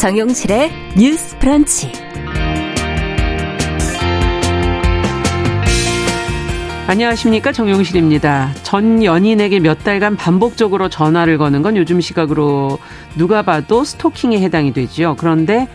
[0.00, 1.92] 정용실의 뉴스 프런치.
[6.86, 8.54] 안녕하십니까 정용실입니다.
[8.62, 12.78] 전 연인에게 몇 달간 반복적으로 전화를 거는 건 요즘 시각으로
[13.18, 15.16] 누가 봐도 스토킹에 해당이 되지요.
[15.18, 15.68] 그런데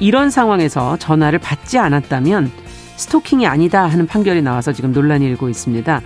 [0.00, 2.50] 이런 상황에서 전화를 받지 않았다면
[2.96, 6.00] 스토킹이 아니다 하는 판결이 나와서 지금 논란이 일고 있습니다.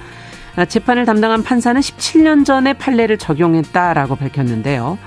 [0.56, 4.98] 아, 재판을 담당한 판사는 17년 전에 판례를 적용했다라고 밝혔는데요.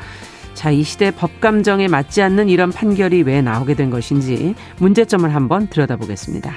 [0.54, 5.68] 자, 이 시대 법 감정에 맞지 않는 이런 판결이 왜 나오게 된 것인지 문제점을 한번
[5.68, 6.54] 들여다보겠습니다.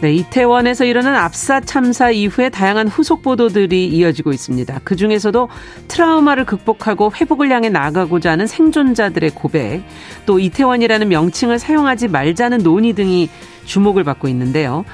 [0.00, 4.80] 네, 이태원에서 일어난 압사 참사 이후에 다양한 후속 보도들이 이어지고 있습니다.
[4.82, 5.50] 그 중에서도
[5.88, 9.82] 트라우마를 극복하고 회복을 향해 나아가고자 하는 생존자들의 고백,
[10.24, 13.28] 또 이태원이라는 명칭을 사용하지 말자는 논의 등이
[13.66, 14.86] 주목을 받고 있는데요.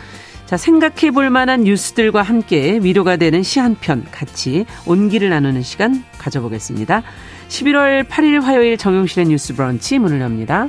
[0.47, 6.05] 자, 생각해 볼 만한 뉴스들과 함께 위로가 되는 시 한 편 같이 온기를 나누는 시간
[6.19, 7.03] 가져보겠습니다.
[7.49, 10.69] 11월 8일 화요일 정용실의 뉴스 브런치 문을 엽니다.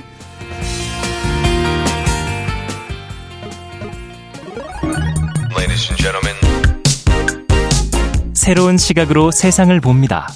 [8.34, 10.28] 새로운 시각으로 세상을 봅니다.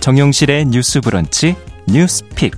[0.00, 1.56] 정용실의 뉴스 브런치
[1.88, 2.52] 뉴스 픽.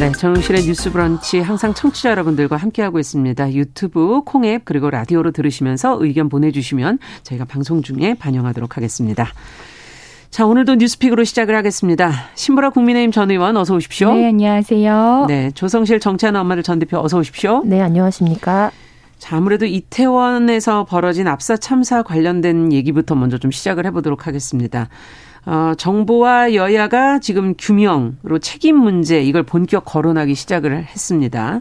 [0.00, 3.52] 네, 정용실의 뉴스 브런치 항상 청취자 여러분들과 함께하고 있습니다.
[3.52, 9.28] 유튜브, 콩앱 그리고 라디오로 들으시면서 의견 보내주시면 저희가 방송 중에 반영하도록 하겠습니다.
[10.30, 12.12] 자, 오늘도 뉴스픽으로 시작을 하겠습니다.
[12.34, 14.12] 신보라 국민의힘 전 의원 어서 오십시오.
[14.14, 15.26] 네, 안녕하세요.
[15.28, 17.62] 네, 조성실 정치하는 엄마들 전 대표 어서 오십시오.
[17.64, 18.72] 네, 안녕하십니까.
[19.18, 24.88] 자, 아무래도 이태원에서 벌어진 압사 참사 관련된 얘기부터 먼저 좀 시작을 해보도록 하겠습니다.
[25.46, 31.60] 어, 정부와 여야가 지금 규명으로 책임 문제 이걸 본격 거론하기 시작을 했습니다.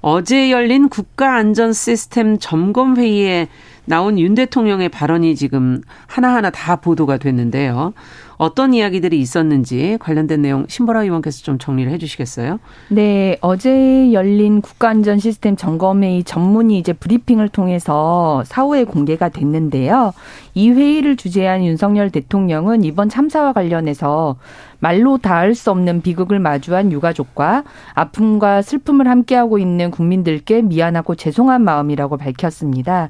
[0.00, 3.48] 어제 열린 국가안전시스템 점검회의에
[3.86, 7.94] 나온 윤 대통령의 발언이 지금 하나하나 다 보도가 됐는데요.
[8.38, 12.58] 어떤 이야기들이 있었는지 관련된 내용 신보라 의원께서 좀 정리를 해 주시겠어요?
[12.88, 20.12] 네, 어제 열린 국가안전 시스템 점검회의 전문이 이제 브리핑을 통해서 사후에 공개가 됐는데요.
[20.54, 24.36] 이 회의를 주재한 윤석열 대통령은 이번 참사와 관련해서
[24.80, 27.64] 말로 닿을 수 없는 비극을 마주한 유가족과
[27.94, 33.08] 아픔과 슬픔을 함께하고 있는 국민들께 미안하고 죄송한 마음이라고 밝혔습니다.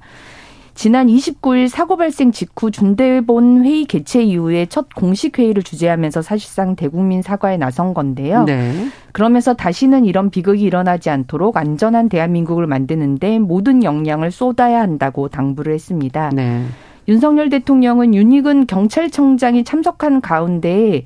[0.76, 7.22] 지난 29일 사고 발생 직후 준대본 회의 개최 이후에 첫 공식 회의를 주재하면서 사실상 대국민
[7.22, 8.44] 사과에 나선 건데요.
[8.44, 8.72] 네.
[9.12, 16.30] 그러면서 다시는 이런 비극이 일어나지 않도록 안전한 대한민국을 만드는데 모든 역량을 쏟아야 한다고 당부를 했습니다.
[16.34, 16.66] 네.
[17.08, 21.04] 윤석열 대통령은 윤익은 경찰청장이 참석한 가운데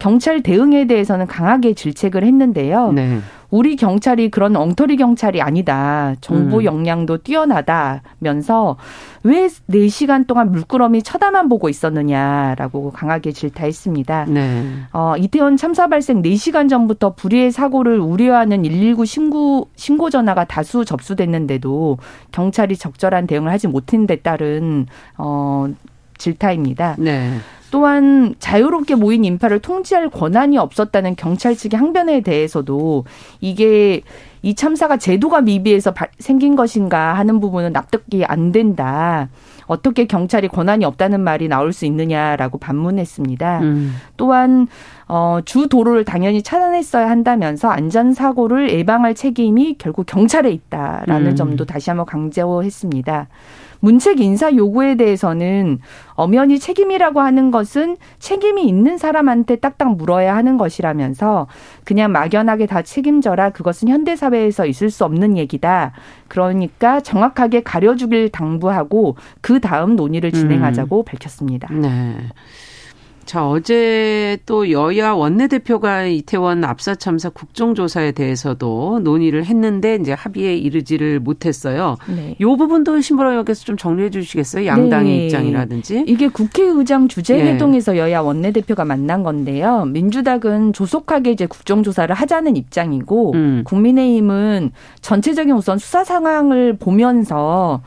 [0.00, 2.90] 경찰 대응에 대해서는 강하게 질책을 했는데요.
[2.90, 3.20] 네.
[3.52, 6.14] 우리 경찰이 그런 엉터리 경찰이 아니다.
[6.22, 6.64] 정보 음.
[6.64, 8.78] 역량도 뛰어나다면서
[9.24, 14.24] 왜 4시간 동안 물끄러미 쳐다만 보고 있었느냐라고 강하게 질타했습니다.
[14.30, 14.64] 네.
[14.94, 21.98] 어, 이태원 참사 발생 4시간 전부터 불의의 사고를 우려하는 119 신고 신고 전화가 다수 접수됐는데도
[22.32, 24.86] 경찰이 적절한 대응을 하지 못한 데 따른
[25.18, 25.68] 어
[26.18, 26.96] 질타입니다.
[26.98, 27.38] 네.
[27.72, 33.06] 또한 자유롭게 모인 인파를 통제할 권한이 없었다는 경찰 측의 항변에 대해서도
[33.40, 34.02] 이게
[34.42, 39.30] 이 참사가 제도가 미비해서 생긴 것인가 하는 부분은 납득이 안 된다.
[39.66, 43.60] 어떻게 경찰이 권한이 없다는 말이 나올 수 있느냐라고 반문했습니다.
[43.60, 43.94] 음.
[44.18, 44.66] 또한
[45.08, 51.36] 어, 주 도로를 당연히 차단했어야 한다면서 안전 사고를 예방할 책임이 결국 경찰에 있다라는 음.
[51.36, 53.28] 점도 다시 한번 강조했습니다.
[53.82, 55.80] 문책 인사 요구에 대해서는
[56.14, 61.48] 엄연히 책임이라고 하는 것은 책임이 있는 사람한테 딱딱 물어야 하는 것이라면서
[61.84, 65.92] 그냥 막연하게 다 책임져라 그것은 현대 사회에서 있을 수 없는 얘기다.
[66.28, 71.04] 그러니까 정확하게 가려주길 당부하고 그 다음 논의를 진행하자고 음.
[71.04, 71.68] 밝혔습니다.
[71.72, 72.16] 네.
[73.24, 81.20] 자, 어제 또 여야 원내대표가 이태원 압사 참사 국정조사에 대해서도 논의를 했는데 이제 합의에 이르지를
[81.20, 81.96] 못했어요.
[82.08, 82.36] 네.
[82.38, 84.66] 이 부분도 신보라 의원께서 좀 정리해 주시겠어요?
[84.66, 85.24] 양당의 네.
[85.26, 86.04] 입장이라든지.
[86.06, 87.98] 이게 국회의장 주재 회동에서 네.
[87.98, 89.84] 여야 원내대표가 만난 건데요.
[89.86, 93.62] 민주당은 조속하게 이제 국정조사를 하자는 입장이고 음.
[93.64, 97.82] 국민의힘은 전체적인 우선 수사 상황을 보면서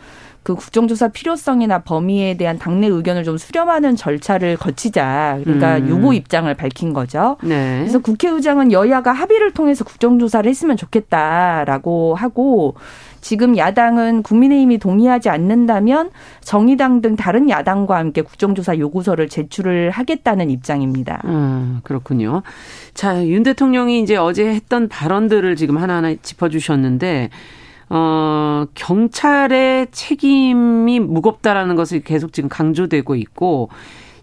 [0.46, 5.40] 그 국정조사 필요성이나 범위에 대한 당내 의견을 좀 수렴하는 절차를 거치자.
[5.44, 5.90] 그러니까 음.
[5.90, 7.38] 요구 입장을 밝힌 거죠.
[7.42, 7.80] 네.
[7.80, 12.76] 그래서 국회의장은 여야가 합의를 통해서 국정조사를 했으면 좋겠다라고 하고
[13.22, 16.12] 지금 야당은 국민의힘이 동의하지 않는다면
[16.42, 21.24] 정의당 등 다른 야당과 함께 국정조사 요구서를 제출을 하겠다는 입장입니다.
[21.26, 22.44] 음, 그렇군요.
[22.94, 27.32] 자, 윤 대통령이 이제 어제 했던 발언들을 지금 하나하나 짚어주셨는데
[27.90, 33.70] 어, 경찰의 책임이 무겁다라는 것을 계속 지금 강조되고 있고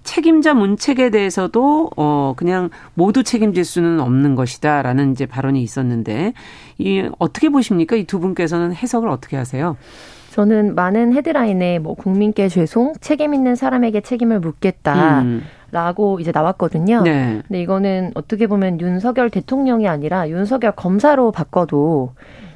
[0.04, 6.32] 책임자 문책에 대해서도 어 그냥 모두 책임질 수는 없는 것이다라는 이제 발언이 있었는데
[6.78, 7.94] 이 어떻게 보십니까?
[7.96, 9.76] 이 두 분께서는 해석을 어떻게 하세요?
[10.30, 15.20] 저는 많은 헤드라인에 뭐 국민께 죄송, 책임 있는 사람에게 책임을 묻겠다.
[15.20, 15.42] 음.
[15.70, 17.02] 라고 이제 나왔거든요.
[17.02, 17.40] 네.
[17.48, 22.12] 근데 이거는 어떻게 보면 윤석열 대통령이 아니라 윤석열 검사로 바꿔도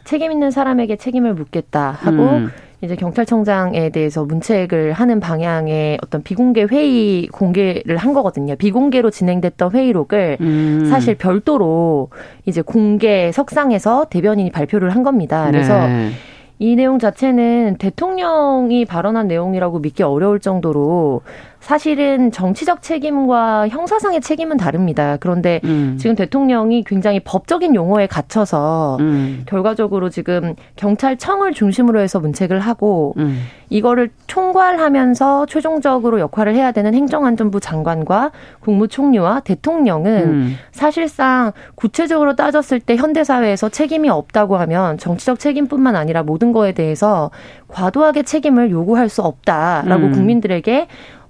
[0.06, 2.50] 책임 있는 사람에게 책임을 묻겠다 하고 음.
[2.80, 8.54] 이제 경찰청장에 대해서 문책을 하는 방향의 어떤 비공개 회의 공개를 한 거거든요.
[8.54, 10.86] 비공개로 진행됐던 회의록을 음.
[10.88, 12.10] 사실 별도로
[12.44, 15.46] 이제 공개 석상에서 대변인이 발표를 한 겁니다.
[15.50, 16.10] 그래서 네.
[16.58, 21.22] 이 내용 자체는 대통령이 발언한 내용이라고 믿기 어려울 정도로
[21.66, 25.16] 사실은 정치적 책임과 형사상의 책임은 다릅니다.
[25.18, 25.96] 그런데 음.
[25.98, 29.42] 지금 대통령이 굉장히 법적인 용어에 갇혀서 음.
[29.46, 33.40] 결과적으로 지금 경찰청을 중심으로 해서 문책을 하고 음.
[33.68, 38.30] 이거를 총괄하면서 최종적으로 역할을 해야 되는 행정안전부 장관과
[38.60, 40.54] 국무총리와 대통령은 음.
[40.70, 47.32] 사실상 구체적으로 따졌을 때 현대사회에서 책임이 없다고 하면 정치적 책임뿐만 아니라 모든 거에 대해서
[47.66, 50.12] 과도하게 책임을 요구할 수 없다라고 음.
[50.12, 50.86] 국민들에게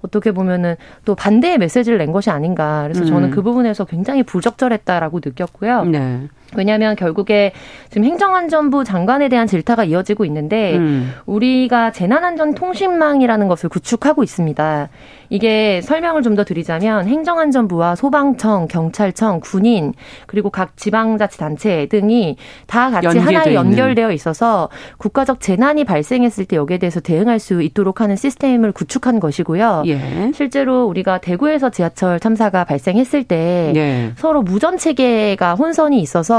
[0.07, 0.75] 어떻게 보면은
[1.05, 2.83] 또 반대의 메시지를 낸 것이 아닌가.
[2.83, 3.31] 그래서 저는 음.
[3.31, 5.85] 그 부분에서 굉장히 부적절했다라고 느꼈고요.
[5.85, 6.27] 네.
[6.55, 7.51] 왜냐하면 결국에
[7.89, 11.11] 지금 행정안전부 장관에 대한 질타가 이어지고 있는데 음.
[11.25, 14.89] 우리가 재난안전통신망이라는 것을 구축하고 있습니다.
[15.29, 19.93] 이게 설명을 좀 더 드리자면 행정안전부와 소방청, 경찰청, 군인
[20.27, 26.99] 그리고 각 지방자치단체 등이 다 같이 하나에 연결되어 있어서 국가적 재난이 발생했을 때 여기에 대해서
[26.99, 29.83] 대응할 수 있도록 하는 시스템을 구축한 것이고요.
[29.87, 30.31] 예.
[30.35, 34.11] 실제로 우리가 대구에서 지하철 참사가 발생했을 때 예.
[34.15, 36.36] 서로 무전 체계가 혼선이 있어서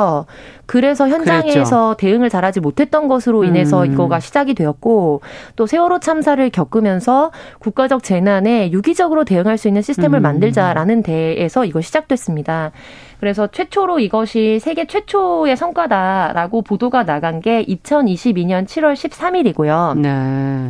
[0.66, 1.94] 그래서 현장에서 그랬죠.
[1.98, 3.92] 대응을 잘하지 못했던 것으로 인해서 음.
[3.92, 5.22] 이거가 시작이 되었고
[5.56, 10.22] 또 세월호 참사를 겪으면서 국가적 재난에 유기적으로 대응할 수 있는 시스템을 음.
[10.22, 12.72] 만들자라는 데에서 이거 시작됐습니다.
[13.20, 19.98] 그래서 최초로 이것이 세계 최초의 성과다라고 보도가 나간 게 2022년 7월 13일이고요.
[19.98, 20.68] 네.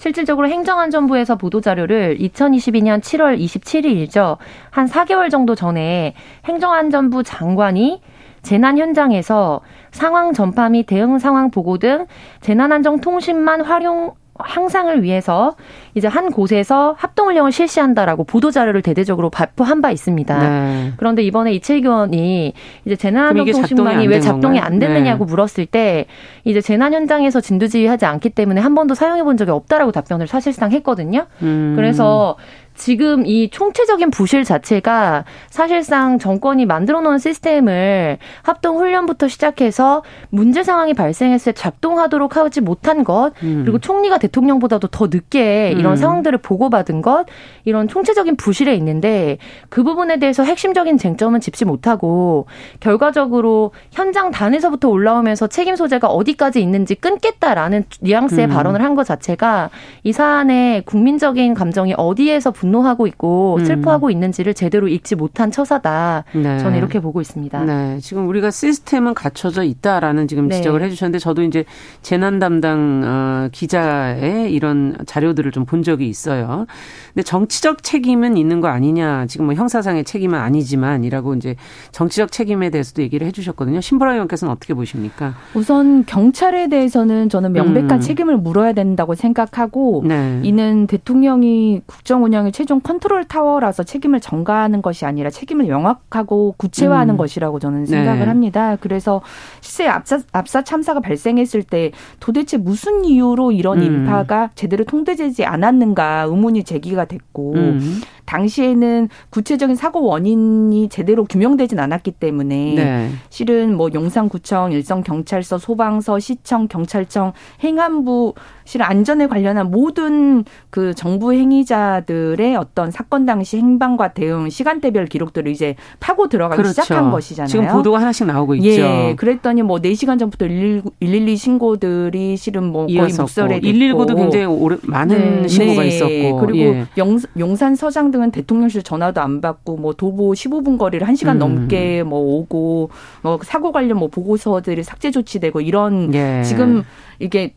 [0.00, 4.38] 실질적으로 행정안전부에서 보도자료를 2022년 7월 27일이죠.
[4.70, 6.14] 한 4개월 정도 전에
[6.46, 8.00] 행정안전부 장관이
[8.42, 9.60] 재난 현장에서
[9.90, 12.06] 상황 전파 및 대응 상황 보고 등
[12.40, 15.54] 재난안전통신만 활용 향상을 위해서
[15.94, 20.38] 이제 한 곳에서 합동훈련을 실시한다라고 보도 자료를 대대적으로 발표한 바 있습니다.
[20.38, 20.92] 네.
[20.96, 22.54] 그런데 이번에 이채기 의원이
[22.84, 25.30] 이제 재난안전통신만이 왜 작동이 안 됐느냐고 네.
[25.30, 26.06] 물었을 때
[26.44, 31.26] 이제 재난 현장에서 진두지휘하지 않기 때문에 한 번도 사용해 본 적이 없다라고 답변을 사실상 했거든요.
[31.42, 31.74] 음.
[31.76, 32.36] 그래서
[32.80, 40.94] 지금 이 총체적인 부실 자체가 사실상 정권이 만들어 놓은 시스템을 합동 훈련부터 시작해서 문제 상황이
[40.94, 43.64] 발생했을 때 작동하도록 하지 못한 것 음.
[43.64, 45.96] 그리고 총리가 대통령보다도 더 늦게 이런 음.
[45.96, 47.26] 상황들을 보고받은 것
[47.66, 49.36] 이런 총체적인 부실에 있는데
[49.68, 52.46] 그 부분에 대해서 핵심적인 쟁점은 짚지 못하고
[52.80, 58.50] 결과적으로 현장 단에서부터 올라오면서 책임 소재가 어디까지 있는지 끊겠다라는 뉘앙스의 음.
[58.50, 59.70] 발언을 한 것 자체가
[60.02, 63.64] 이 사안의 국민적인 감정이 어디에서 분 분노하고 있고 음.
[63.64, 66.24] 슬퍼하고 있는지를 제대로 읽지 못한 처사다.
[66.34, 66.58] 네.
[66.58, 67.64] 저는 이렇게 보고 있습니다.
[67.64, 67.98] 네.
[68.00, 70.56] 지금 우리가 시스템은 갖춰져 있다라는 지금 네.
[70.56, 71.64] 지적을 해주셨는데 저도 이제
[72.02, 76.66] 재난 담당 어, 기자의 이런 자료들을 좀 본 적이 있어요.
[77.14, 79.26] 근데 정치적 책임은 있는 거 아니냐.
[79.26, 81.54] 지금 뭐 형사상의 책임은 아니지만이라고 이제
[81.92, 83.80] 정치적 책임에 대해서도 얘기를 해주셨거든요.
[83.80, 85.34] 신보라 의원께서는 어떻게 보십니까?
[85.54, 88.00] 우선 경찰에 대해서는 저는 명백한 음.
[88.00, 90.40] 책임을 물어야 된다고 생각하고 네.
[90.42, 97.14] 이는 대통령이 국정 운영 의 최종 컨트롤 타워라서 책임을 전가하는 것이 아니라 책임을 명확하고 구체화하는
[97.14, 97.16] 음.
[97.16, 98.26] 것이라고 저는 생각을 네.
[98.26, 98.76] 합니다.
[98.80, 99.22] 그래서
[99.60, 103.84] 실제 압사, 압사 참사가 발생했을 때 도대체 무슨 이유로 이런 음.
[103.84, 108.00] 인파가 제대로 통제되지 않았는가 의문이 제기가 됐고 음.
[108.30, 113.10] 당시에는 구체적인 사고 원인이 제대로 규명되진 않았기 때문에 네.
[113.28, 117.32] 실은 뭐 용산구청, 일성경찰서, 소방서, 시청, 경찰청,
[117.64, 118.34] 행안부
[118.64, 125.74] 실 안전에 관련한 모든 그 정부 행위자들의 어떤 사건 당시 행방과 대응 시간대별 기록들을 이제
[125.98, 126.82] 파고 들어가기 그렇죠.
[126.82, 127.48] 시작한 것이잖아요.
[127.48, 128.68] 지금 보도가 하나씩 나오고 있죠.
[128.68, 129.14] 예.
[129.16, 135.42] 그랬더니 뭐 4시간 전부터 119, 112 신고들이 실은 뭐 거의 됐고 119도 굉장히 오래, 많은
[135.42, 135.48] 네.
[135.48, 135.88] 신고가 네.
[135.88, 136.86] 있었고 그리고 예.
[136.96, 141.38] 용, 용산 서장 등은 대통령실 전화도 안 받고 뭐 도보 15분 거리를 1시간 음.
[141.38, 142.90] 넘게 뭐 오고
[143.22, 146.42] 뭐 사고 관련 뭐 보고서들이 삭제 조치되고 이런 예.
[146.44, 146.82] 지금
[147.18, 147.54] 이게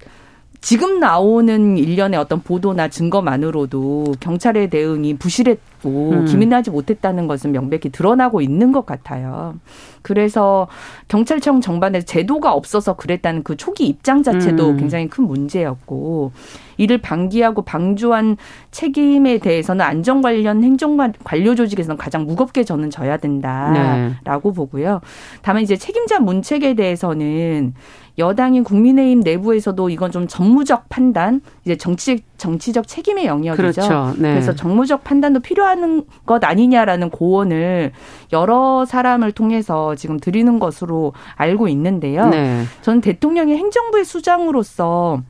[0.64, 6.26] 지금 나오는 일련의 어떤 보도나 증거만으로도 경찰의 대응이 부실했고 음.
[6.26, 9.56] 기민하지 못했다는 것은 명백히 드러나고 있는 것 같아요.
[10.04, 10.70] 그래서
[11.10, 14.78] 경찰청 정반에서 제도가 없어서 그랬다는 그 초기 입장 자체도 음.
[14.78, 16.32] 굉장히 큰 문제였고
[16.78, 18.38] 이를 방기하고 방조한
[18.72, 24.56] 책임에 대해서는 안전 관련 행정 관료 조직에서는 가장 무겁게 저는 져야 된다라고 네.
[24.56, 25.02] 보고요.
[25.42, 27.74] 다만 이제 책임자 문책에 대해서는
[28.18, 33.62] 여당인 국민의힘 내부에서도 이건 좀 정무적 판단, 이제 정치 정치적 책임의 영역이죠.
[33.62, 34.14] 그렇죠.
[34.18, 34.32] 네.
[34.32, 37.92] 그래서 정무적 판단도 필요한 것 아니냐라는 고언을
[38.32, 42.30] 여러 사람을 통해서 지금 드리는 것으로 알고 있는데요.
[42.30, 42.64] 네.
[42.82, 45.22] 저는 대통령이 행정부의 수장으로서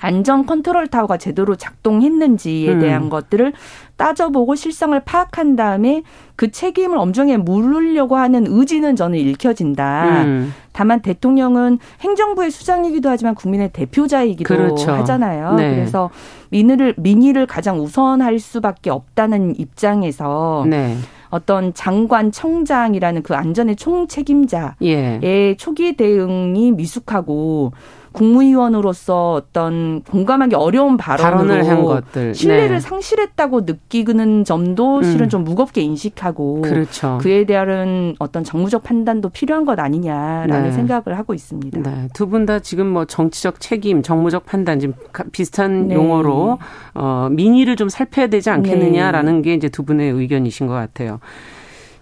[0.00, 2.80] 안전 컨트롤 타워가 제대로 작동했는지에 음.
[2.80, 3.52] 대한 것들을
[3.98, 6.02] 따져보고 실상을 파악한 다음에
[6.36, 10.22] 그 책임을 엄중히 물으려고 하는 의지는 저는 읽혀진다.
[10.24, 10.54] 음.
[10.72, 14.92] 다만 대통령은 행정부의 수장이기도 하지만 국민의 대표자이기도 그렇죠.
[14.92, 15.56] 하잖아요.
[15.56, 15.74] 네.
[15.74, 16.10] 그래서
[16.50, 20.96] 민의를 민의를 가장 우선할 수밖에 없다는 입장에서 네.
[21.30, 25.54] 어떤 장관 청장이라는 그 안전의 총 책임자의 예.
[25.58, 27.72] 초기 대응이 미숙하고
[28.18, 32.34] 국무위원으로서 어떤 공감하기 어려운 발언으로 한 것들.
[32.34, 32.80] 신뢰를 네.
[32.80, 35.02] 상실했다고 느끼는 점도 음.
[35.04, 37.18] 실은 좀 무겁게 인식하고 그렇죠.
[37.20, 40.72] 그에 대한 어떤 정무적 판단도 필요한 것 아니냐라는 네.
[40.72, 41.80] 생각을 하고 있습니다.
[41.80, 42.08] 네.
[42.12, 44.94] 두분 다 지금 뭐 정치적 책임, 정무적 판단 지금
[45.30, 45.94] 비슷한 네.
[45.94, 46.58] 용어로
[46.94, 49.42] 어 민의를 좀 살펴야 되지 않겠느냐라는 네.
[49.42, 51.20] 게 이제 두 분의 의견이신 것 같아요.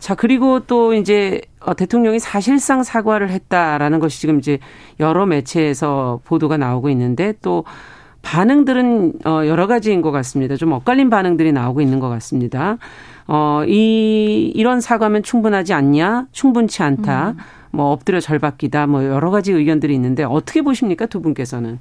[0.07, 4.61] 자, 그리고 또 이제 어, 대통령이 사실상 사과를 했다라는 것이 지금 이제
[5.01, 7.65] 여러 매체에서 보도가 나오고 있는데 또
[8.23, 10.55] 반응들은 어, 여러 가지인 것 같습니다.
[10.55, 12.79] 좀 엇갈린 반응들이 나오고 있는 것 같습니다.
[13.27, 16.27] 어, 이, 이런 사과면 충분하지 않냐?
[16.31, 17.31] 충분치 않다.
[17.31, 17.37] 음.
[17.73, 18.87] 뭐 엎드려 절받기다.
[18.87, 21.07] 뭐 여러 가지 의견들이 있는데 어떻게 보십니까?
[21.07, 21.81] 두 분께서는?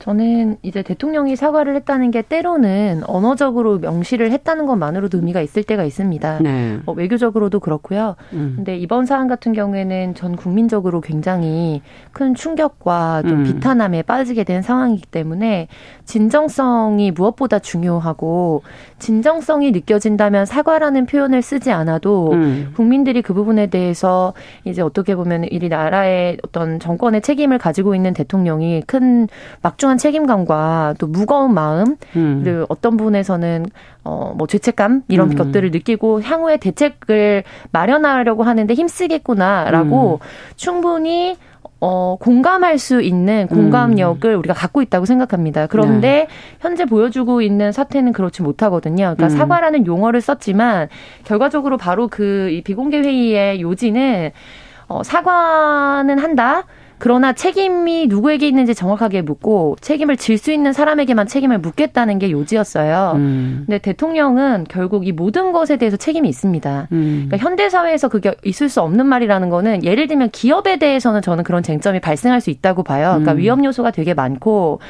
[0.00, 6.38] 저는 이제 대통령이 사과를 했다는 게 때로는 언어적으로 명시를 했다는 것만으로도 의미가 있을 때가 있습니다.
[6.40, 6.78] 네.
[6.86, 8.16] 어, 외교적으로도 그렇고요.
[8.32, 8.54] 음.
[8.56, 13.44] 근데 이번 사안 같은 경우에는 전 국민적으로 굉장히 큰 충격과 좀 음.
[13.44, 15.68] 비탄함에 빠지게 된 상황이기 때문에
[16.06, 18.62] 진정성이 무엇보다 중요하고
[18.98, 22.72] 진정성이 느껴진다면 사과라는 표현을 쓰지 않아도 음.
[22.74, 24.32] 국민들이 그 부분에 대해서
[24.64, 29.28] 이제 어떻게 보면 이 나라의 어떤 정권의 책임을 가지고 있는 대통령이 큰
[29.60, 32.42] 막중 소중한 책임감과 또 무거운 마음, 음.
[32.44, 33.66] 그리고 어떤 부분에서는
[34.04, 35.36] 어, 뭐 죄책감 이런 음.
[35.36, 37.42] 것들을 느끼고 향후에 대책을
[37.72, 40.26] 마련하려고 하는데 힘쓰겠구나라고 음.
[40.56, 41.36] 충분히
[41.80, 44.38] 어, 공감할 수 있는 공감력을 음.
[44.38, 45.66] 우리가 갖고 있다고 생각합니다.
[45.66, 46.28] 그런데 네.
[46.60, 49.14] 현재 보여주고 있는 사태는 그렇지 못하거든요.
[49.16, 49.30] 그러니까 음.
[49.30, 50.88] 사과라는 용어를 썼지만
[51.24, 54.30] 결과적으로 바로 그 이 비공개 회의의 요지는
[54.88, 56.64] 어, 사과는 한다.
[57.00, 63.12] 그러나 책임이 누구에게 있는지 정확하게 묻고 책임을 질 수 있는 사람에게만 책임을 묻겠다는 게 요지였어요.
[63.16, 63.64] 음.
[63.66, 66.88] 근데 대통령은 결국 이 모든 것에 대해서 책임이 있습니다.
[66.92, 67.26] 음.
[67.28, 71.62] 그러니까 현대 사회에서 그게 있을 수 없는 말이라는 거는 예를 들면 기업에 대해서는 저는 그런
[71.62, 73.08] 쟁점이 발생할 수 있다고 봐요.
[73.10, 73.38] 그러니까 음.
[73.38, 74.80] 위험 요소가 되게 많고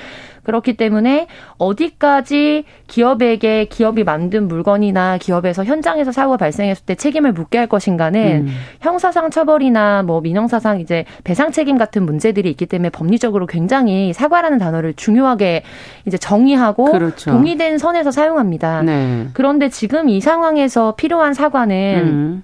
[0.43, 1.27] 그렇기 때문에
[1.59, 8.49] 어디까지 기업에게 기업이 만든 물건이나 기업에서 현장에서 사고가 발생했을 때 책임을 묻게 할 것인가는 음.
[8.81, 14.95] 형사상 처벌이나 뭐 민형사상 이제 배상 책임 같은 문제들이 있기 때문에 법리적으로 굉장히 사과라는 단어를
[14.95, 15.63] 중요하게
[16.07, 17.31] 이제 정의하고 그렇죠.
[17.31, 18.83] 동의된 선에서 사용합니다.
[18.83, 19.29] 네.
[19.33, 22.43] 그런데 지금 이 상황에서 필요한 사과는 음.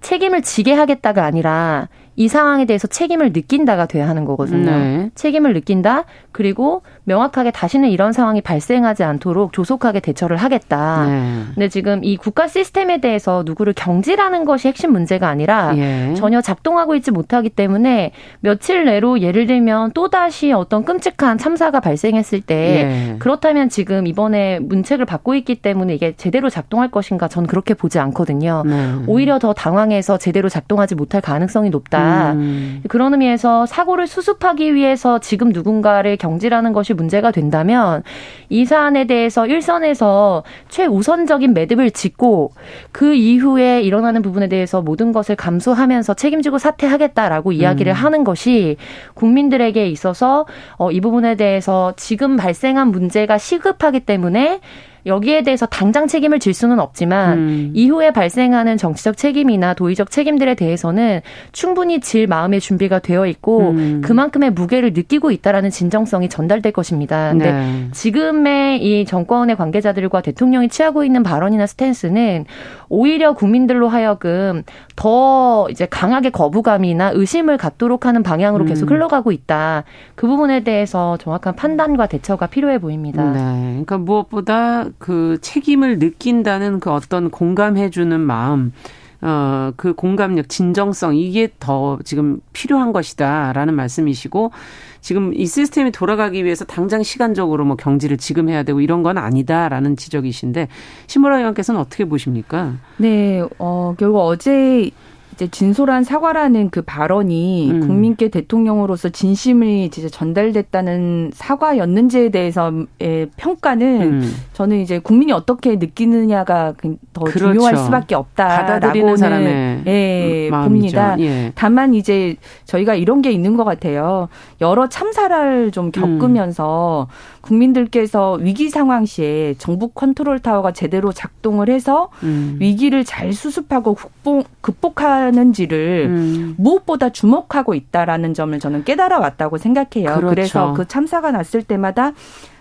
[0.00, 4.70] 책임을 지게 하겠다가 아니라 이 상황에 대해서 책임을 느낀다가 돼야 하는 거거든요.
[4.70, 5.10] 네.
[5.14, 6.04] 책임을 느낀다.
[6.32, 11.06] 그리고 명확하게 다시는 이런 상황이 발생하지 않도록 조속하게 대처를 하겠다.
[11.06, 11.42] 네.
[11.54, 16.14] 근데 지금 이 국가 시스템에 대해서 누구를 경질하는 것이 핵심 문제가 아니라 예.
[16.14, 22.54] 전혀 작동하고 있지 못하기 때문에 며칠 내로 예를 들면 또다시 어떤 끔찍한 참사가 발생했을 때
[22.54, 23.16] 예.
[23.18, 28.62] 그렇다면 지금 이번에 문책을 받고 있기 때문에 이게 제대로 작동할 것인가 전 그렇게 보지 않거든요.
[28.66, 28.94] 네.
[29.06, 31.99] 오히려 더 당황해서 제대로 작동하지 못할 가능성이 높다.
[32.34, 32.82] 음.
[32.88, 38.02] 그런 의미에서 사고를 수습하기 위해서 지금 누군가를 경질하는 것이 문제가 된다면
[38.48, 42.52] 이 사안에 대해서 일선에서 최우선적인 매듭을 짓고
[42.92, 47.94] 그 이후에 일어나는 부분에 대해서 모든 것을 감수하면서 책임지고 사퇴하겠다라고 이야기를 음.
[47.94, 48.76] 하는 것이
[49.14, 54.60] 국민들에게 있어서 어, 이 부분에 대해서 지금 발생한 문제가 시급하기 때문에
[55.06, 57.70] 여기에 대해서 당장 책임을 질 수는 없지만 음.
[57.74, 61.20] 이후에 발생하는 정치적 책임이나 도의적 책임들에 대해서는
[61.52, 64.00] 충분히 질 마음의 준비가 되어 있고 음.
[64.04, 67.30] 그만큼의 무게를 느끼고 있다라는 진정성이 전달될 것입니다.
[67.30, 67.88] 근데 네.
[67.92, 72.44] 지금의 이 정권의 관계자들과 대통령이 취하고 있는 발언이나 스탠스는
[72.88, 74.62] 오히려 국민들로 하여금
[75.00, 78.96] 더 이제 강하게 거부감이나 의심을 갖도록 하는 방향으로 계속 음.
[78.96, 79.84] 흘러가고 있다.
[80.14, 83.24] 그 부분에 대해서 정확한 판단과 대처가 필요해 보입니다.
[83.32, 83.68] 네.
[83.70, 88.74] 그러니까 무엇보다 그 책임을 느낀다는 그 어떤 공감해주는 마음,
[89.22, 94.52] 어, 그 공감력, 진정성, 이게 더 지금 필요한 것이다라는 말씀이시고,
[95.00, 99.96] 지금 이 시스템이 돌아가기 위해서 당장 시간적으로 뭐 경지를 지금 해야 되고 이런 건 아니다라는
[99.96, 100.68] 지적이신데,
[101.06, 102.74] 신보라 의원께서는 어떻게 보십니까?
[102.96, 104.90] 네, 어, 결국 어제
[105.40, 107.80] 이제 진솔한 사과라는 그 발언이 음.
[107.80, 114.34] 국민께 대통령으로서 진심이 이제 전달됐다는 사과였는지에 대해서의 평가는 음.
[114.52, 117.38] 저는 이제 국민이 어떻게 느끼느냐가 그더 그렇죠.
[117.38, 121.18] 중요할 수밖에 없다라고는 사람의 예, 음, 봅니다.
[121.20, 121.52] 예.
[121.54, 124.28] 다만 이제 저희가 이런 게 있는 것 같아요.
[124.60, 127.40] 여러 참사를 좀 겪으면서 음.
[127.40, 132.58] 국민들께서 위기 상황 시에 정부 컨트롤 타워가 제대로 작동을 해서 음.
[132.60, 136.54] 위기를 잘 수습하고 극복, 극복 하는지를 음.
[136.58, 140.14] 무엇보다 주목하고 있다라는 점을 저는 깨달아 왔다고 생각해요.
[140.14, 140.26] 그렇죠.
[140.28, 142.12] 그래서 그 참사가 났을 때마다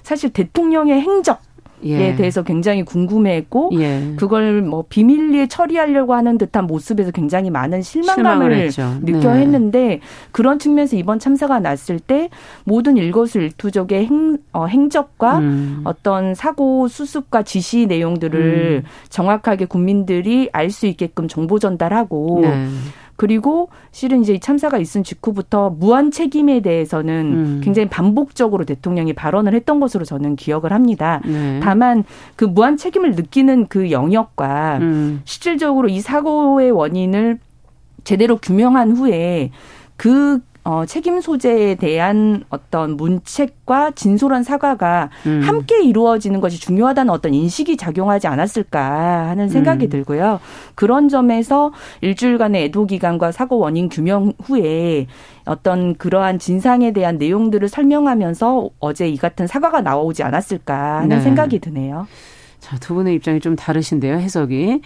[0.04, 1.42] 사실 대통령의 행적
[1.84, 2.16] 예.
[2.16, 4.14] 대해서 굉장히 궁금해했고 예.
[4.18, 8.70] 그걸 뭐 비밀리에 처리하려고 하는 듯한 모습에서 굉장히 많은 실망감을
[9.02, 9.42] 느껴 네.
[9.42, 10.00] 했는데
[10.32, 12.30] 그런 측면에서 이번 참사가 났을 때
[12.64, 15.82] 모든 일거수일투족의 행, 어, 행적과 음.
[15.84, 18.90] 어떤 사고 수습과 지시 내용들을 음.
[19.10, 22.68] 정확하게 국민들이 알 수 있게끔 정보 전달하고 네.
[23.20, 27.62] 그리고 실은 이제 이 참사가 있은 직후부터 무한 책임에 대해서는 음.
[27.62, 31.20] 굉장히 반복적으로 대통령이 발언을 했던 것으로 저는 기억을 합니다.
[31.26, 31.60] 네.
[31.62, 32.06] 다만
[32.38, 35.22] 그 무한 책임을 느끼는 그 영역과 음.
[35.26, 37.40] 실질적으로 이 사고의 원인을
[38.06, 39.52] 제대로 규명한 후에
[39.98, 45.42] 그 어, 책임 소재에 대한 어떤 문책과 진솔한 사과가 음.
[45.44, 49.90] 함께 이루어지는 것이 중요하다는 어떤 인식이 작용하지 않았을까 하는 생각이 음.
[49.90, 50.40] 들고요.
[50.76, 55.08] 그런 점에서 일주일간의 애도 기간과 사고 원인 규명 후에
[55.46, 61.20] 어떤 그러한 진상에 대한 내용들을 설명하면서 어제 이 같은 사과가 나오지 않았을까 하는 네.
[61.22, 62.06] 생각이 드네요.
[62.60, 64.82] 자, 두 분의 입장이 좀 다르신데요, 해석이.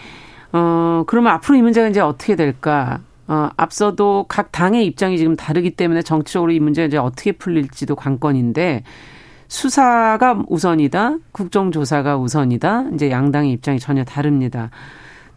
[0.53, 3.01] 어, 그러면 앞으로 이 문제가 이제 어떻게 될까?
[3.27, 8.83] 어, 앞서도 각 당의 입장이 지금 다르기 때문에 정치적으로 이 문제가 이제 어떻게 풀릴지도 관건인데
[9.47, 14.71] 수사가 우선이다, 국정조사가 우선이다, 이제 양당의 입장이 전혀 다릅니다.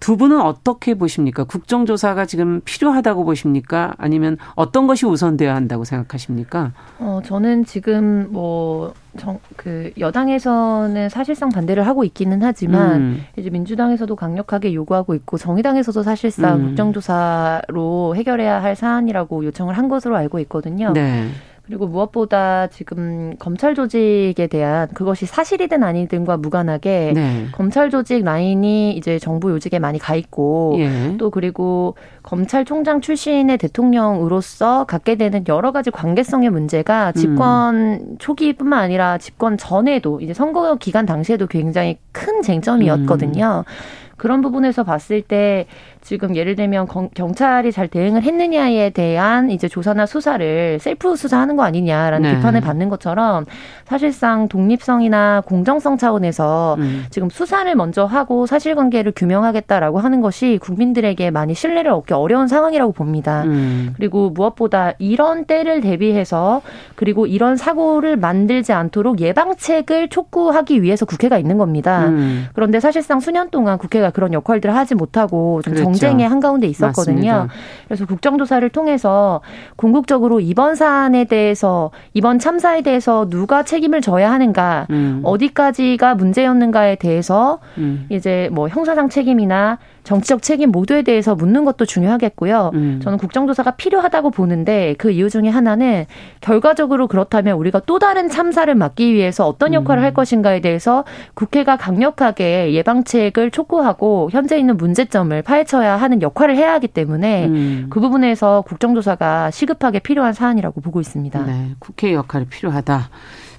[0.01, 1.45] 두 분은 어떻게 보십니까?
[1.45, 3.95] 국정조사가 지금 필요하다고 보십니까?
[3.99, 6.73] 아니면 어떤 것이 우선되어야 한다고 생각하십니까?
[6.99, 13.25] 어, 저는 지금 뭐, 정, 그, 여당에서는 사실상 반대를 하고 있기는 하지만, 음.
[13.37, 16.67] 이제 민주당에서도 강력하게 요구하고 있고, 정의당에서도 사실상 음.
[16.67, 20.93] 국정조사로 해결해야 할 사안이라고 요청을 한 것으로 알고 있거든요.
[20.93, 21.29] 네.
[21.67, 27.47] 그리고 무엇보다 지금 검찰 조직에 대한 그것이 사실이든 아니든과 무관하게 네.
[27.53, 31.17] 검찰 조직 라인이 이제 정부 요직에 많이 가 있고 예.
[31.19, 38.17] 또 그리고 검찰총장 출신의 대통령으로서 갖게 되는 여러 가지 관계성의 문제가 집권 음.
[38.21, 43.65] 초기뿐만 아니라 집권 전에도 이제 선거 기간 당시에도 굉장히 큰 쟁점이었거든요.
[43.67, 44.06] 음.
[44.17, 45.67] 그런 부분에서 봤을 때
[46.01, 52.31] 지금 예를 들면 경찰이 잘 대응을 했느냐에 대한 이제 조사나 수사를 셀프 수사하는 거 아니냐라는
[52.31, 52.37] 네.
[52.37, 53.45] 비판을 받는 것처럼
[53.85, 57.05] 사실상 독립성이나 공정성 차원에서 음.
[57.11, 63.43] 지금 수사를 먼저 하고 사실관계를 규명하겠다라고 하는 것이 국민들에게 많이 신뢰를 얻기 어려운 상황이라고 봅니다.
[63.45, 63.93] 음.
[63.97, 66.63] 그리고 무엇보다 이런 때를 대비해서
[66.95, 72.07] 그리고 이런 사고를 만들지 않도록 예방책을 촉구하기 위해서 국회가 있는 겁니다.
[72.07, 72.47] 음.
[72.55, 75.85] 그런데 사실상 수년 동안 국회가 그런 역할들을 하지 못하고 좀 그렇죠.
[75.85, 77.33] 정쟁의 한가운데 있었거든요.
[77.33, 77.49] 맞습니다.
[77.87, 79.41] 그래서 국정조사를 통해서
[79.77, 85.21] 궁극적으로 이번 사안에 대해서 이번 참사에 대해서 누가 책임을 져야 하는가, 음.
[85.25, 88.07] 어디까지가 문제였는가에 대해서 음.
[88.09, 92.71] 이제 뭐 형사상 책임이나 정치적 책임 모두에 대해서 묻는 것도 중요하겠고요.
[92.75, 93.01] 음.
[93.03, 96.07] 저는 국정조사가 필요하다고 보는데 그 이유 중에 하나는
[96.41, 100.05] 결과적으로 그렇다면 우리가 또 다른 참사를 막기 위해서 어떤 역할을 음.
[100.05, 106.87] 할 것인가에 대해서 국회가 강력하게 예방책을 촉구하고 현재 있는 문제점을 파헤쳐야 하는 역할을 해야 하기
[106.89, 107.87] 때문에 음.
[107.91, 111.45] 그 부분에서 국정조사가 시급하게 필요한 사안이라고 보고 있습니다.
[111.47, 113.09] 네, 국회 역할이 필요하다.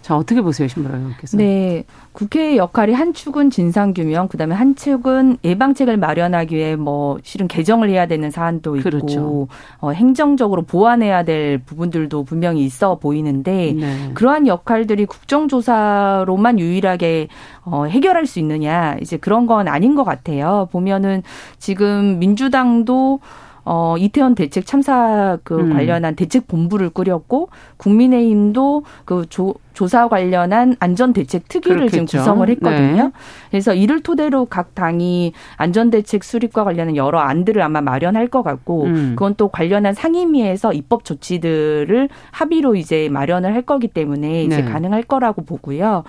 [0.08, 1.36] 자, 어떻게 보세요, 신보라 의원께서?
[1.36, 1.84] 네.
[2.14, 7.90] 국회의 역할이 한 축은 진상규명, 그 다음에 한 축은 예방책을 마련하기 위해 뭐 실은 개정을
[7.90, 9.48] 해야 되는 사안도 있고, 그렇죠.
[9.80, 14.12] 어, 행정적으로 보완해야 될 부분들도 분명히 있어 보이는데, 네.
[14.14, 17.28] 그러한 역할들이 국정조사로만 유일하게
[17.66, 20.70] 어, 해결할 수 있느냐, 이제 그런 건 아닌 것 같아요.
[20.72, 21.22] 보면은
[21.60, 23.20] 지금 민주당도
[23.70, 25.74] 어, 이태원 대책 참사 그 음.
[25.74, 33.04] 관련한 대책 본부를 꾸렸고 국민의힘도 그 조, 조사 관련한 안전 대책 특위를 지금 구성을 했거든요.
[33.04, 33.12] 네.
[33.52, 38.86] 그래서 이를 토대로 각 당이 안전 대책 수립과 관련한 여러 안들을 아마 마련할 것 같고
[38.86, 39.10] 음.
[39.18, 44.72] 그건 또 관련한 상임위에서 입법 조치들을 합의로 이제 마련을 할 거기 때문에 이제 네.
[44.72, 46.06] 가능할 거라고 보고요.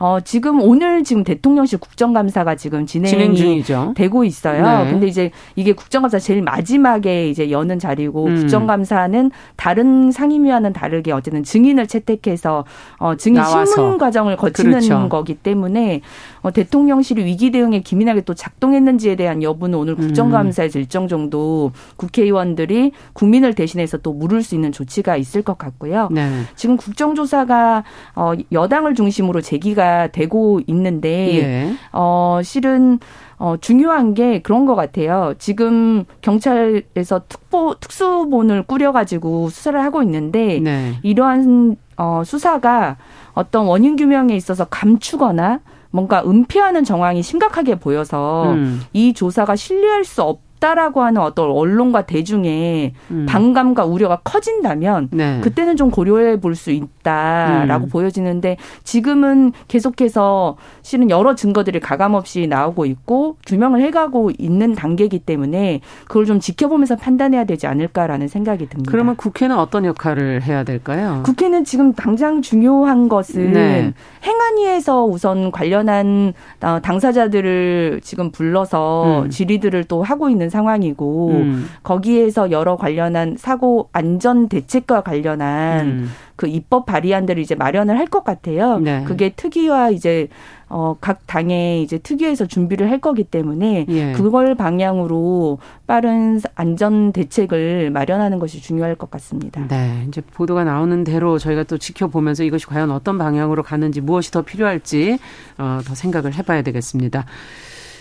[0.00, 4.84] 어, 지금 오늘 지금 대통령실 국정감사가 지금 진행이 진행 되고 있어요.
[4.84, 4.90] 네.
[4.90, 8.36] 근데 이제 이게 국정감사 제일 마지막에 이제 여는 자리고 음.
[8.36, 12.64] 국정감사는 다른 상임위와는 다르게 어쨌든 증인을 채택해서
[12.96, 13.66] 어, 증인 나와서.
[13.66, 15.08] 신문 과정을 거치는 그렇죠.
[15.10, 16.00] 거기 때문에
[16.40, 20.06] 어, 대통령실이 위기 대응에 기민하게 또 작동했는지에 대한 여부는 오늘 음.
[20.06, 20.80] 국정감사에서 음.
[20.80, 26.08] 일정 정도 국회의원들이 국민을 대신해서 또 물을 수 있는 조치가 있을 것 같고요.
[26.10, 26.30] 네.
[26.56, 27.84] 지금 국정조사가
[28.14, 31.72] 어, 여당을 중심으로 제기가 되고 있는데 예.
[31.92, 32.98] 어, 실은
[33.40, 35.32] 어, 중요한 게 그런 것 같아요.
[35.38, 40.98] 지금 경찰에서 특보, 특수본을 꾸려가지고 수사를 하고 있는데, 네.
[41.02, 42.98] 이러한, 어, 수사가
[43.32, 48.82] 어떤 원인 규명에 있어서 감추거나 뭔가 은폐하는 정황이 심각하게 보여서 음.
[48.92, 53.26] 이 조사가 신뢰할 수 없, 없다라고 하는 어떤 언론과 대중의 음.
[53.28, 55.40] 반감과 우려가 커진다면 네.
[55.42, 57.88] 그때는 좀 고려해 볼 수 있다라고 음.
[57.88, 66.26] 보여지는데 지금은 계속해서 실은 여러 증거들이 가감없이 나오고 있고 규명을 해가고 있는 단계이기 때문에 그걸
[66.26, 68.90] 좀 지켜보면서 판단해야 되지 않을까라는 생각이 듭니다.
[68.90, 71.22] 그러면 국회는 어떤 역할을 해야 될까요?
[71.24, 73.94] 국회는 지금 당장 중요한 것은 네.
[74.22, 79.30] 행안위에서 우선 관련한 어, 당사자들을 지금 불러서 음.
[79.30, 81.66] 질의들을 또 하고 있는 상황이고 음.
[81.82, 86.10] 거기에서 여러 관련한 사고 안전 대책과 관련한 음.
[86.36, 88.78] 그 입법 발의안들을 이제 마련을 할 것 같아요.
[88.80, 89.04] 네.
[89.06, 90.26] 그게 특위와 이제
[90.68, 94.12] 어, 각 당의 이제 특위에서 준비를 할 거기 때문에 예.
[94.12, 99.66] 그걸 방향으로 빠른 안전 대책을 마련하는 것이 중요할 것 같습니다.
[99.68, 100.04] 네.
[100.08, 105.18] 이제 보도가 나오는 대로 저희가 또 지켜보면서 이것이 과연 어떤 방향으로 가는지 무엇이 더 필요할지
[105.58, 107.26] 어, 더 생각을 해봐야 되겠습니다.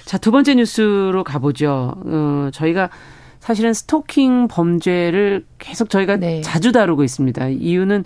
[0.09, 1.93] 자, 두 번째 뉴스로 가보죠.
[2.03, 2.89] 어, 저희가
[3.37, 6.41] 사실은 스토킹 범죄를 계속 저희가 네.
[6.41, 7.49] 자주 다루고 있습니다.
[7.49, 8.05] 이유는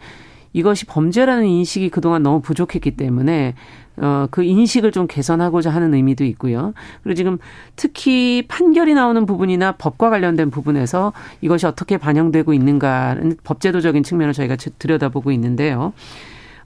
[0.51, 3.55] 이것이 범죄라는 인식이 그동안 너무 부족했기 때문에
[3.95, 6.73] 어, 그 인식을 좀 개선하고자 하는 의미도 있고요.
[7.03, 7.37] 그리고 지금
[7.77, 15.31] 특히 판결이 나오는 부분이나 법과 관련된 부분에서 이것이 어떻게 반영되고 있는가는 법제도적인 측면을 저희가 들여다보고
[15.31, 15.93] 있는데요.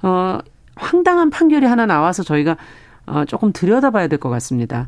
[0.02, 0.40] 어,
[0.78, 2.58] 황당한 판결이 하나 나와서 저희가
[3.06, 4.88] 어, 조금 들여다봐야 될 것 같습니다.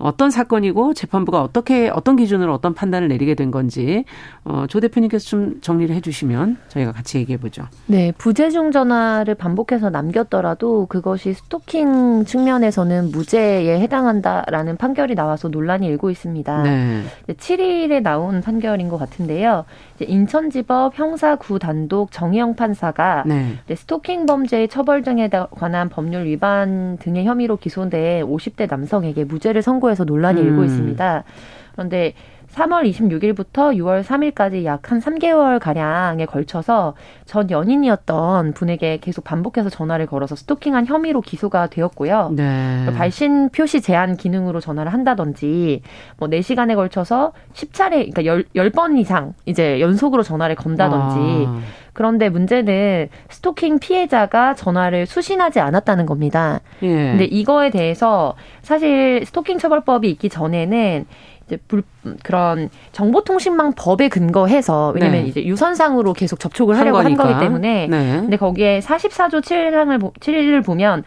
[0.00, 4.04] 어떤 사건이고 재판부가 어떻게 어떤 기준으로 어떤 판단을 내리게 된 건지
[4.44, 7.64] 어, 조 대표님께서 좀 정리를 해주시면 저희가 같이 얘기해 보죠.
[7.86, 16.62] 네, 부재중 전화를 반복해서 남겼더라도 그것이 스토킹 측면에서는 무죄에 해당한다라는 판결이 나와서 논란이 일고 있습니다.
[16.62, 17.02] 네.
[17.28, 19.64] 7일에 나온 판결인 것 같은데요.
[20.04, 23.56] 인천지법 형사구 단독 정희영 판사가 네.
[23.74, 30.40] 스토킹 범죄의 처벌 등에 관한 법률 위반 등의 혐의로 기소된 50대 남성에게 무죄를 선고해서 논란이
[30.40, 30.46] 음.
[30.46, 31.24] 일고 있습니다.
[31.72, 32.14] 그런데
[32.54, 40.06] 3월 26일부터 6월 3일까지 약 한 3개월 가량에 걸쳐서 전 연인이었던 분에게 계속 반복해서 전화를
[40.06, 42.32] 걸어서 스토킹한 혐의로 기소가 되었고요.
[42.34, 42.86] 네.
[42.96, 45.82] 발신 표시 제한 기능으로 전화를 한다든지
[46.18, 51.60] 뭐 4시간에 걸쳐서 10차례 그러니까 10, 10번 이상 이제 연속으로 전화를 건다든지 아.
[51.92, 56.60] 그런데 문제는 스토킹 피해자가 전화를 수신하지 않았다는 겁니다.
[56.82, 56.88] 예.
[56.88, 61.06] 근데 이거에 대해서 사실 스토킹 처벌법이 있기 전에는
[61.50, 61.82] 이제 불,
[62.22, 65.28] 그런 정보통신망 법에 근거해서 왜냐면 네.
[65.28, 68.20] 이제 유선상으로 계속 접촉을 하려고 한, 한 거기 때문에 네.
[68.20, 71.02] 근데 거기에 44조 7항을 7일을 보면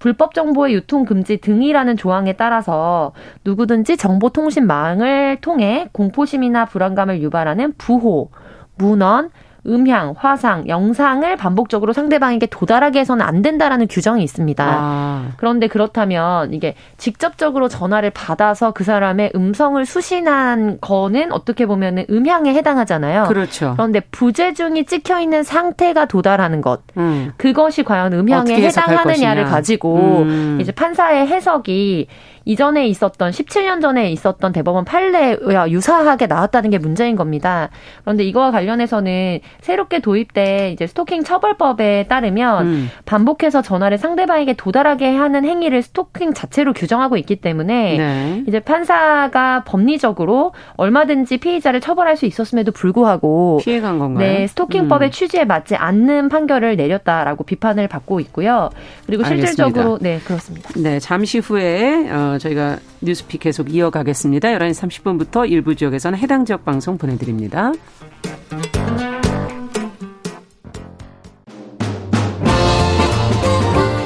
[0.00, 3.12] 불법 정보의 유통 금지 등이라는 조항에 따라서
[3.44, 8.30] 누구든지 정보통신망을 통해 공포심이나 불안감을 유발하는 부호,
[8.76, 9.30] 문헌,
[9.66, 14.64] 음향, 화상, 영상을 반복적으로 상대방에게 도달하게 해서는 안 된다라는 규정이 있습니다.
[14.66, 15.28] 아.
[15.36, 23.24] 그런데 그렇다면 이게 직접적으로 전화를 받아서 그 사람의 음성을 수신한 거는 어떻게 보면은 음향에 해당하잖아요.
[23.24, 23.72] 그렇죠.
[23.76, 27.32] 그런데 부재중이 찍혀 있는 상태가 도달하는 것, 음.
[27.36, 30.58] 그것이 과연 음향에 해당하느냐를 가지고 음.
[30.60, 32.08] 이제 판사의 해석이
[32.44, 37.70] 이전에 있었던 17년 전에 있었던 대법원 판례와 유사하게 나왔다는 게 문제인 겁니다.
[38.02, 42.90] 그런데 이거와 관련해서는 새롭게 도입된 이제 스토킹 처벌법에 따르면 음.
[43.04, 48.44] 반복해서 전화를 상대방에게 도달하게 하는 행위를 스토킹 자체로 규정하고 있기 때문에 네.
[48.46, 54.26] 이제 판사가 법리적으로 얼마든지 피의자를 처벌할 수 있었음에도 불구하고 피해간 건가요?
[54.26, 55.10] 네, 스토킹법의 음.
[55.10, 58.70] 취지에 맞지 않는 판결을 내렸다라고 비판을 받고 있고요.
[59.06, 60.04] 그리고 실질적으로 알겠습니다.
[60.04, 60.70] 네 그렇습니다.
[60.76, 64.48] 네 잠시 후에 어, 저희가 뉴스픽 계속 이어가겠습니다.
[64.48, 67.72] 11시 30분부터 일부 지역에서는 해당 지역 방송 보내드립니다.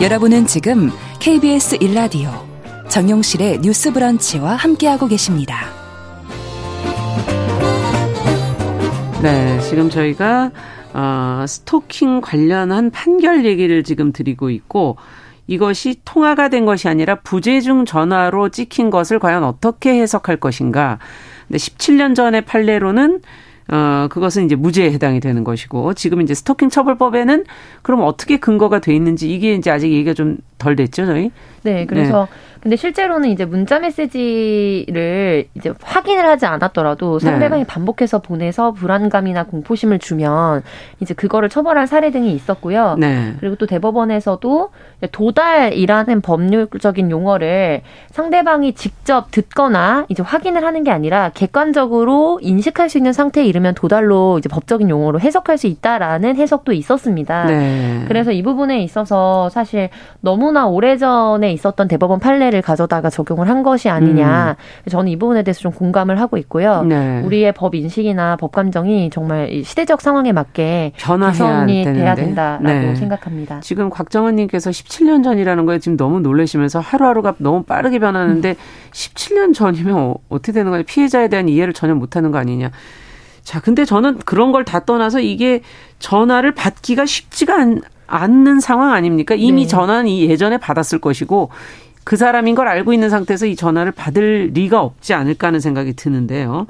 [0.00, 2.30] 여러분은 지금 KBS 1라디오
[2.88, 5.66] 정용실의 뉴스 브런치와 함께하고 계십니다.
[9.22, 10.52] 네, 지금 저희가
[10.94, 14.96] 어, 스토킹 관련한 판결 얘기를 지금 드리고 있고
[15.48, 20.98] 이것이 통화가 된 것이 아니라 부재중 전화로 찍힌 것을 과연 어떻게 해석할 것인가.
[21.48, 23.20] 근데 17년 전의 판례로는
[23.70, 27.44] 어, 그것은 이제 무죄에 해당이 되는 것이고, 지금 이제 스토킹 처벌법에는
[27.82, 31.30] 그럼 어떻게 근거가 돼 있는지 이게 이제 아직 얘기가 좀 덜 됐죠, 저희?
[31.62, 32.58] 네, 그래서 네.
[32.60, 37.24] 근데 실제로는 이제 문자 메시지를 이제 확인을 하지 않았더라도 네.
[37.24, 37.66] 상대방이 네.
[37.66, 40.62] 반복해서 보내서 불안감이나 공포심을 주면
[41.00, 42.96] 이제 그거를 처벌할 사례 등이 있었고요.
[42.98, 43.34] 네.
[43.38, 44.70] 그리고 또 대법원에서도
[45.12, 53.12] 도달이라는 법률적인 용어를 상대방이 직접 듣거나 이제 확인을 하는 게 아니라 객관적으로 인식할 수 있는
[53.12, 57.44] 상태에 이르면 도달로 이제 법적인 용어로 해석할 수 있다라는 해석도 있었습니다.
[57.44, 58.04] 네.
[58.08, 59.90] 그래서 이 부분에 있어서 사실
[60.20, 64.56] 너무 나 오래전에 있었던 대법원 판례 판례를 가져다가 적용을 한 것이 아니냐.
[64.86, 64.90] 음.
[64.90, 66.82] 저는 이 부분에 대해서 좀 공감을 하고 있고요.
[66.82, 67.20] 네.
[67.24, 72.94] 우리의 법 인식이나 법 감정이 정말 시대적 상황에 맞게 변화해야 돼야 된다라고 네.
[72.94, 73.60] 생각합니다.
[73.60, 78.54] 지금 곽정원님께서 17년 전이라는 거에 지금 너무 놀라시면서 하루하루가 너무 빠르게 변하는데 음.
[78.92, 80.84] 17년 전이면 어, 어떻게 되는 거냐?
[80.86, 82.70] 피해자에 대한 이해를 전혀 못 하는 거 아니냐?
[83.42, 85.62] 자, 근데 저는 그런 걸 다 떠나서 이게
[85.98, 89.34] 전화를 받기가 쉽지가 않, 않는 상황 아닙니까?
[89.36, 89.68] 이미 네.
[89.68, 91.50] 전화는 이 예전에 받았을 것이고
[92.04, 96.66] 그 사람인 걸 알고 있는 상태에서 이 전화를 받을 리가 없지 않을까 하는 생각이 드는데요.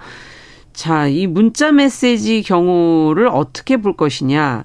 [0.72, 4.64] 자, 이 문자 메시지 경우를 어떻게 볼 것이냐.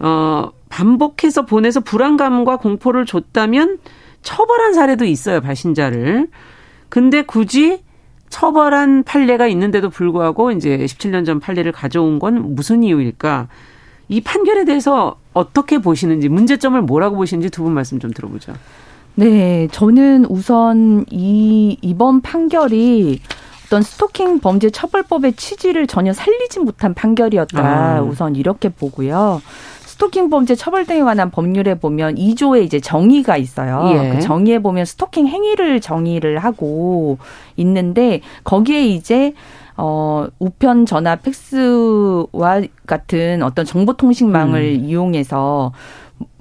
[0.00, 3.78] 어, 반복해서 보내서 불안감과 공포를 줬다면
[4.22, 6.28] 처벌한 사례도 있어요, 발신자를.
[6.88, 7.82] 근데 굳이
[8.30, 13.48] 처벌한 판례가 있는데도 불구하고 이제 17년 전 판례를 가져온 건 무슨 이유일까?
[14.08, 18.52] 이 판결에 대해서 어떻게 보시는지, 문제점을 뭐라고 보시는지 두 분 말씀 좀 들어보죠.
[19.14, 23.20] 네, 저는 우선 이 이번 판결이
[23.66, 27.60] 어떤 스토킹 범죄 처벌법의 취지를 전혀 살리지 못한 판결이었다.
[27.98, 28.02] 아.
[28.02, 29.42] 우선 이렇게 보고요.
[29.84, 33.90] 스토킹 범죄 처벌 등에 관한 법률에 보면 2조에 이제 정의가 있어요.
[33.92, 34.14] 예.
[34.14, 37.18] 그 정의에 보면 스토킹 행위를 정의를 하고
[37.56, 39.34] 있는데 거기에 이제
[39.80, 44.84] 어 우편 전화 팩스와 같은 어떤 정보통신망을 음.
[44.84, 45.72] 이용해서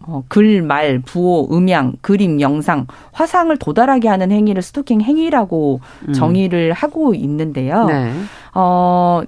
[0.08, 6.14] 어, 글, 말, 부호, 음향, 그림, 영상, 화상을 도달하게 하는 행위를 스토킹 행위라고 음.
[6.14, 7.86] 정의를 하고 있는데요.
[7.86, 8.14] 네.
[8.56, 9.22] 어,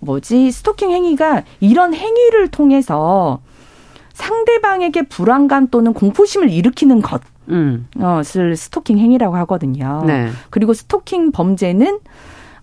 [0.00, 0.50] 뭐지?
[0.50, 3.40] 스토킹 행위가 이런 행위를 통해서
[4.12, 7.22] 상대방에게 불안감 또는 공포심을 일으키는 것.
[7.48, 7.86] 음.
[8.36, 10.02] 을 스토킹 행위라고 하거든요.
[10.06, 10.30] 네.
[10.50, 12.00] 그리고 스토킹 범죄는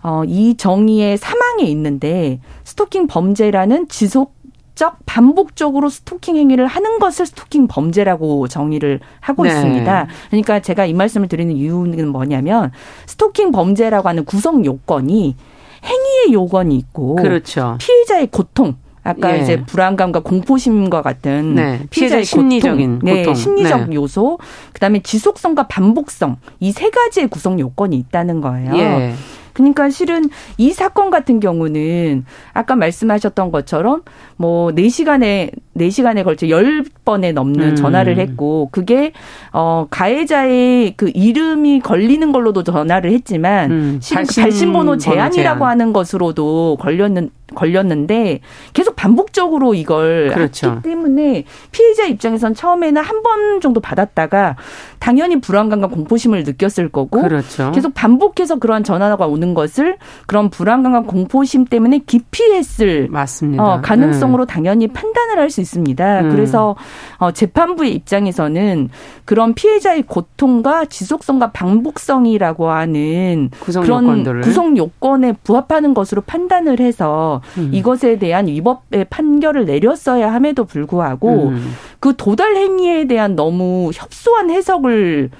[0.02, 4.34] 어, 이 정의의 사항에 있는데 스토킹 범죄라는 지속
[4.74, 9.50] 지속 반복적으로 스토킹 행위를 하는 것을 스토킹 범죄라고 정의를 하고 네.
[9.50, 10.06] 있습니다.
[10.30, 12.70] 그러니까 제가 이 말씀을 드리는 이유는 뭐냐면
[13.04, 15.36] 스토킹 범죄라고 하는 구성 요건이
[15.84, 17.76] 행위의 요건이 있고 그렇죠.
[17.78, 19.42] 피해자의 고통 아까 예.
[19.42, 21.80] 이제 불안감과 공포심과 같은 네.
[21.90, 23.96] 피해자의 심리적인 고통, 네, 심리적 네.
[23.96, 24.38] 요소,
[24.72, 28.74] 그다음에 지속성과 반복성 이 세 가지의 구성 요건이 있다는 거예요.
[28.76, 29.14] 예.
[29.60, 34.02] 그러니까 실은 이 사건 같은 경우는 아까 말씀하셨던 것처럼
[34.40, 37.76] 뭐 4시간에 4시간에 걸쳐 10번에 넘는 음.
[37.76, 39.12] 전화를 했고 그게
[39.52, 43.98] 어 가해자의 그 이름이 걸리는 걸로도 전화를 했지만 음.
[44.00, 45.70] 실은 발신, 발신번호 제한이라고 제한.
[45.70, 48.40] 하는 것으로도 걸렸는 걸렸는데
[48.72, 50.70] 계속 반복적으로 이걸 그렇죠.
[50.70, 54.56] 했기 때문에 피해자 입장에선 처음에는 한 번 정도 받았다가
[54.98, 57.70] 당연히 불안감과 공포심을 느꼈을 거고 그렇죠.
[57.72, 63.62] 계속 반복해서 그러한 전화가 오는 것을 그런 불안감과 공포심 때문에 기피했을 맞습니다.
[63.62, 64.54] 어, 가능성 으로 네.
[64.54, 66.20] 당연히 판단을 할 수 있습니다.
[66.20, 66.30] 음.
[66.30, 66.76] 그래서
[67.18, 68.88] 어, 재판부의 입장에서는
[69.24, 74.40] 그런 피해자의 고통과 지속성과 반복성이라고 하는 구성 그런 요건들을.
[74.42, 77.70] 구성 요건에 부합하는 것으로 판단을 해서 음.
[77.72, 81.74] 이것에 대한 위법의 판결을 내렸어야 함에도 불구하고 음.
[81.98, 85.30] 그 도달 행위에 대한 너무 협소한 해석을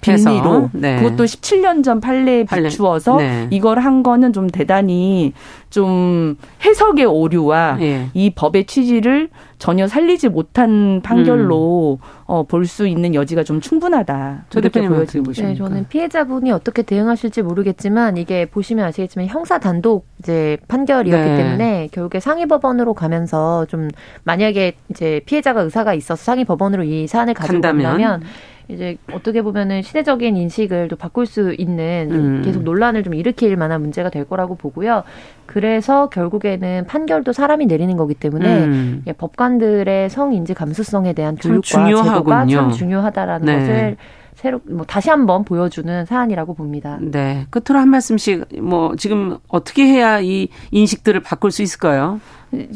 [0.00, 1.02] 빈리로 네.
[1.02, 3.48] 그것도 17년 전 판례에 비추어서 네.
[3.50, 5.32] 이걸 한 거는 좀 대단히
[5.70, 8.06] 좀 해석의 오류와 예.
[8.14, 12.06] 이 법의 취지를 전혀 살리지 못한 판결로 음.
[12.26, 14.44] 어, 볼 수 있는 여지가 좀 충분하다.
[14.54, 21.28] 이렇게 보여지고 네, 저는 피해자분이 어떻게 대응하실지 모르겠지만 이게 보시면 아시겠지만 형사 단독 이제 판결이었기
[21.28, 21.36] 네.
[21.36, 23.88] 때문에 결국에 상위 법원으로 가면서 좀
[24.24, 28.22] 만약에 이제 피해자가 의사가 있어서 상위 법원으로 이 사안을 가지고 간다면
[28.68, 32.42] 이제 어떻게 보면은 시대적인 인식을 또 바꿀 수 있는 음.
[32.44, 35.04] 계속 논란을 좀 일으킬 만한 문제가 될 거라고 보고요.
[35.46, 39.02] 그래서 결국에는 판결도 사람이 내리는 거기 때문에 음.
[39.06, 43.58] 예, 법관들의 성인지 감수성에 대한 교육과 제도가 참 중요하다라는 네.
[43.58, 43.96] 것을
[44.34, 46.98] 새로 뭐 다시 한번 보여주는 사안이라고 봅니다.
[47.00, 47.46] 네.
[47.50, 52.20] 끝으로 한 말씀씩 뭐 지금 어떻게 해야 이 인식들을 바꿀 수 있을까요?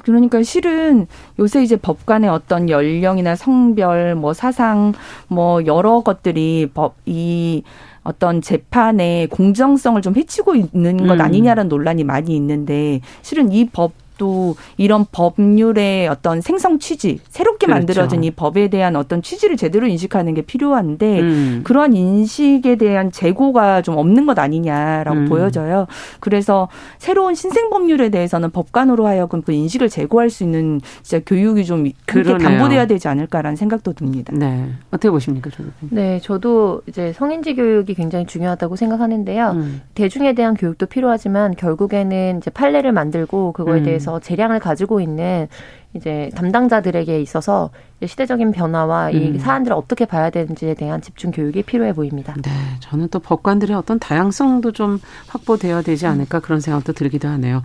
[0.05, 1.07] 그러니까 실은
[1.39, 4.93] 요새 이제 법관의 어떤 연령이나 성별, 뭐 사상,
[5.29, 7.63] 뭐 여러 것들이 법, 이
[8.05, 11.21] 어떤 재판의 공정성을 좀 해치고 있는 것 음.
[11.21, 17.81] 아니냐라는 논란이 많이 있는데 실은 이 법 또 이런 법률의 어떤 생성 취지, 새롭게 그렇죠.
[17.81, 21.61] 만들어진 이 법에 대한 어떤 취지를 제대로 인식하는 게 필요한데 음.
[21.65, 25.29] 그러한 인식에 대한 재고가 좀 없는 것 아니냐라고 음.
[25.29, 25.89] 보여져요.
[26.21, 31.91] 그래서 새로운 신생 법률에 대해서는 법관으로 하여금 그 인식을 제고할 수 있는 진짜 교육이 좀
[32.07, 34.33] 그렇게 담보돼야 되지 않을까라는 생각도 듭니다.
[34.37, 34.69] 네.
[34.93, 39.51] 어떻게 보십니까, 저 네, 저도 이제 성인지 교육이 굉장히 중요하다고 생각하는데요.
[39.51, 39.81] 음.
[39.95, 43.83] 대중에 대한 교육도 필요하지만 결국에는 이제 판례를 만들고 그거에 음.
[44.13, 45.49] 대해서 재량을 가지고 있는
[45.95, 47.71] 이제 담당자들에게 있어서
[48.05, 49.15] 시대적인 변화와 음.
[49.15, 52.35] 이 사안들을 어떻게 봐야 되는지에 대한 집중 교육이 필요해 보입니다.
[52.43, 57.63] 네, 저는 또 법관들의 어떤 다양성도 좀 확보되어야 되지 않을까 그런 생각도 들기도 하네요.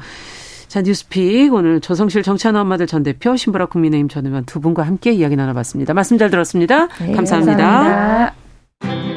[0.68, 5.12] 자, 뉴스픽 오늘 조성실 정치하는 엄마들 전 대표 신보라 국민의힘 전 의원 두 분과 함께
[5.14, 5.94] 이야기 나눠봤습니다.
[5.94, 6.88] 말씀 잘 들었습니다.
[7.00, 8.34] 네, 감사합니다.
[8.82, 9.17] 감사합니다.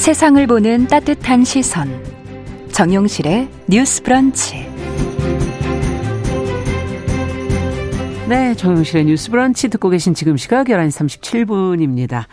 [0.00, 2.02] 세상을 보는 따뜻한 시선.
[2.72, 4.66] 정용실의 뉴스 브런치.
[8.26, 12.24] 네, 정용실의 뉴스 브런치 듣고 계신 지금 시각 11시 37분입니다.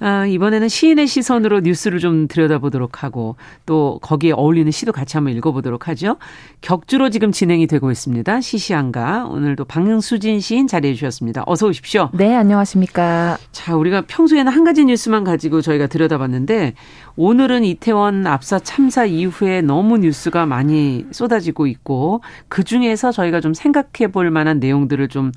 [0.00, 5.88] 아, 이번에는 시인의 시선으로 뉴스를 좀 들여다보도록 하고 또 거기에 어울리는 시도 같이 한번 읽어보도록
[5.88, 6.16] 하죠.
[6.60, 8.40] 격주로 지금 진행이 되고 있습니다.
[8.40, 11.42] 시시한가 오늘도 방수진 시인 자리해 주셨습니다.
[11.46, 12.10] 어서 오십시오.
[12.12, 13.38] 네, 안녕하십니까.
[13.52, 16.74] 자, 우리가 평소에는 한 가지 뉴스만 가지고 저희가 들여다봤는데
[17.16, 24.10] 오늘은 이태원 압사 참사 이후에 너무 뉴스가 많이 쏟아지고 있고 그 중에서 저희가 좀 생각해
[24.10, 25.30] 볼 만한 내용들을 좀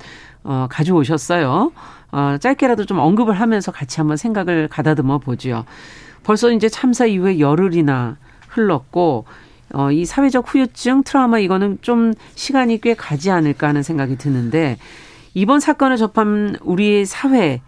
[0.44, 1.72] 어, 가져오셨어요.
[2.12, 5.64] 어, 짧게라도 좀 언급을 하면서 같이 한번 생각을 가다듬어 보지요.
[6.24, 8.16] 벌써 이제 참사 이후에 열흘이나
[8.48, 9.24] 흘렀고
[9.74, 14.78] 어, 이 사회적 후유증, 트라우마 이거는 좀 시간이 꽤 가지 않을까 하는 생각이 드는데
[15.34, 17.60] 이번 사건을 접한 우리 사회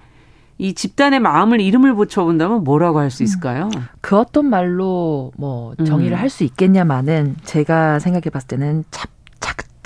[0.56, 3.70] 이 집단의 마음을 이름을 붙여본다면 뭐라고 할 수 있을까요?
[3.74, 6.20] 음, 그 어떤 말로 뭐 정의를 음.
[6.20, 9.08] 할수 있겠냐마는 제가 생각해 봤을 때는 찹,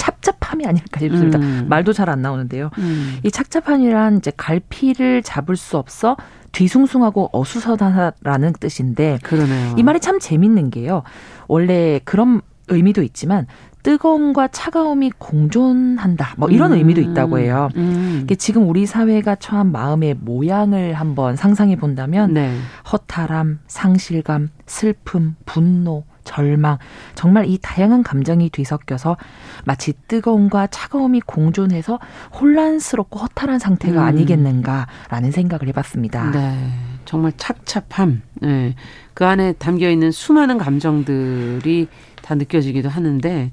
[0.05, 1.38] 찹찹함이 아닐까 싶습니다.
[1.38, 1.67] 음.
[1.69, 2.71] 말도 잘 안 나오는데요.
[2.79, 3.19] 음.
[3.25, 6.17] 이 착잡함이란 이제 갈피를 잡을 수 없어
[6.53, 9.75] 뒤숭숭하고 어수선하다라는 뜻인데 그러네요.
[9.79, 11.03] 이 말이 참 재밌는 게요.
[11.49, 13.47] 원래 그런 의미도 있지만
[13.83, 16.35] 뜨거움과 차가움이 공존한다.
[16.37, 16.79] 뭐 이런 음.
[16.79, 17.69] 의미도 있다고 해요.
[17.77, 18.27] 음.
[18.38, 22.55] 지금 우리 사회가 처한 마음의 모양을 한번 상상해 본다면 네.
[22.93, 26.78] 허탈함, 상실감, 슬픔, 분노, 절망,
[27.14, 29.16] 정말 이 다양한 감정이 뒤섞여서
[29.64, 31.98] 마치 뜨거움과 차가움이 공존해서
[32.40, 34.06] 혼란스럽고 허탈한 상태가 음.
[34.06, 36.30] 아니겠는가라는 생각을 해봤습니다.
[36.30, 36.70] 네.
[37.04, 38.22] 정말 착잡함.
[38.40, 38.74] 네.
[39.12, 41.88] 그 안에 담겨 있는 수많은 감정들이
[42.22, 43.50] 다 느껴지기도 하는데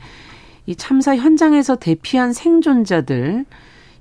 [0.66, 3.46] 이 참사 현장에서 대피한 생존자들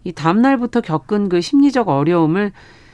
[0.04, 2.52] 이 다음 날부터 겪은 그 심리적 어려움을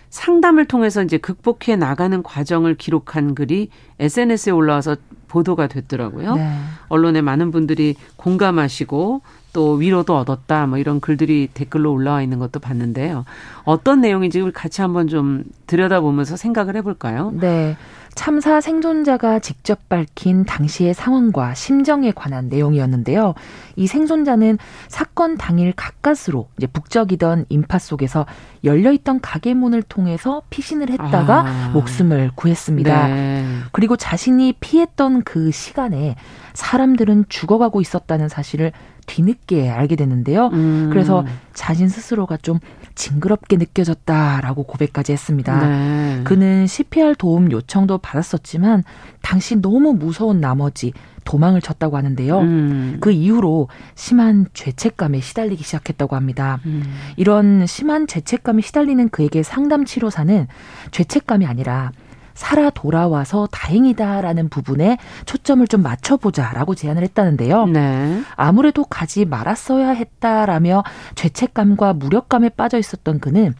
[0.08, 4.96] 상담을 통해서 이제 극복해 나가는 과정을 기록한 글이 SNS에 올라와서
[5.36, 6.34] 보도가 됐더라고요.
[6.36, 6.50] 네.
[6.88, 9.20] 언론에 많은 분들이 공감하시고
[9.52, 13.26] 또 위로도 얻었다 뭐 이런 글들이 댓글로 올라와 있는 것도 봤는데요.
[13.64, 17.32] 어떤 내용인지 우리 같이 한번 좀 들여다보면서 생각을 해볼까요?
[17.38, 17.76] 네.
[18.16, 23.34] 참사 생존자가 직접 밝힌 당시의 상황과 심정에 관한 내용이었는데요.
[23.76, 28.26] 이 생존자는 사건 당일 가까스로 이제 북적이던 인파 속에서
[28.64, 31.70] 열려있던 가게 문을 통해서 피신을 했다가 아.
[31.74, 33.08] 목숨을 구했습니다.
[33.08, 33.44] 네.
[33.70, 36.16] 그리고 자신이 피했던 그 시간에
[36.54, 38.72] 사람들은 죽어가고 있었다는 사실을
[39.06, 40.48] 뒤늦게 알게 됐는데요.
[40.48, 40.88] 음.
[40.90, 42.60] 그래서 자신 스스로가 좀
[42.96, 45.68] 징그럽게 느껴졌다라고 고백까지 했습니다.
[45.68, 46.20] 네.
[46.24, 48.82] 그는 CPR 도움 요청도 받았었지만
[49.22, 50.92] 당시 너무 무서운 나머지
[51.24, 52.40] 도망을 쳤다고 하는데요.
[52.40, 52.96] 음.
[53.00, 56.60] 그 이후로 심한 죄책감에 시달리기 시작했다고 합니다.
[56.66, 56.82] 음.
[57.16, 60.48] 이런 심한 죄책감에 시달리는 그에게 상담 치료사는
[60.90, 61.92] 죄책감이 아니라
[62.36, 67.66] 살아 돌아와서 다행이다라는 부분에 초점을 좀 맞춰보자라고 제안을 했다는데요.
[67.66, 68.22] 네.
[68.36, 70.84] 아무래도 가지 말았어야 했다라며
[71.14, 73.54] 죄책감과 무력감에 빠져 있었던 그는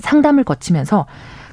[0.00, 1.06] 상담을 거치면서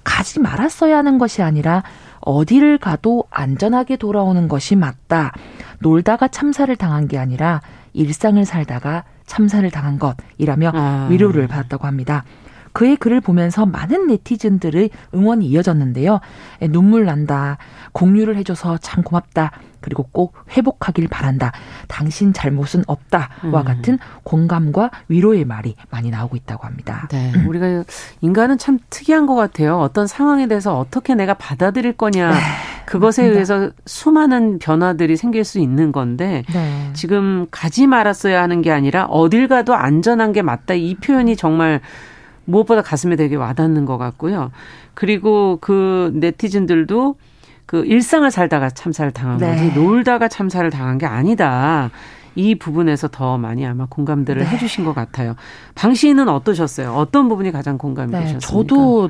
[0.06, 1.84] 가지 말았어야 하는 것이 아니라
[2.22, 5.34] 어디를 가도 안전하게 돌아오는 것이 맞다.
[5.80, 11.08] 놀다가 참사를 당한 게 아니라 일상을 살다가 참사를 당한 것이라며 아.
[11.12, 12.24] 위로를 받았다고 합니다.
[12.78, 16.20] 그의 글을 보면서 많은 네티즌들의 응원이 이어졌는데요.
[16.70, 17.58] 눈물 난다.
[17.92, 19.50] 공유를 해줘서 참 고맙다.
[19.82, 21.52] 그리고 꼭 회복하길 바란다.
[21.88, 23.64] 당신 잘못은 없다와 음.
[23.64, 27.08] 같은 공감과 위로의 말이 많이 나오고 있다고 합니다.
[27.10, 27.84] 네, 우리가
[28.22, 29.80] 인간은 참 특이한 것 같아요.
[29.80, 32.38] 어떤 상황에 대해서 어떻게 내가 받아들일 거냐 네,
[32.86, 33.34] 그것에 맞습니다.
[33.34, 36.92] 의해서 수많은 변화들이 생길 수 있는 건데 네.
[36.94, 41.82] 지금 가지 말았어야 하는 게 아니라 어딜 가도 안전한 게 맞다 이 표현이 정말
[42.48, 44.52] 무엇보다 가슴에 되게 와닿는 것 같고요.
[44.94, 47.16] 그리고 그 네티즌들도
[47.66, 49.52] 그 일상을 살다가 참사를 당한 네.
[49.52, 51.92] 거지 놀다가 참사를 당한 게 아니다.
[52.36, 54.48] 이 부분에서 더 많이 아마 공감들을 네.
[54.48, 55.36] 해주신 것 같아요.
[55.76, 56.94] 방 시인은 어떠셨어요?
[56.94, 58.48] 어떤 부분이 가장 공감이 네, 되셨습니까?
[58.48, 59.10] 저도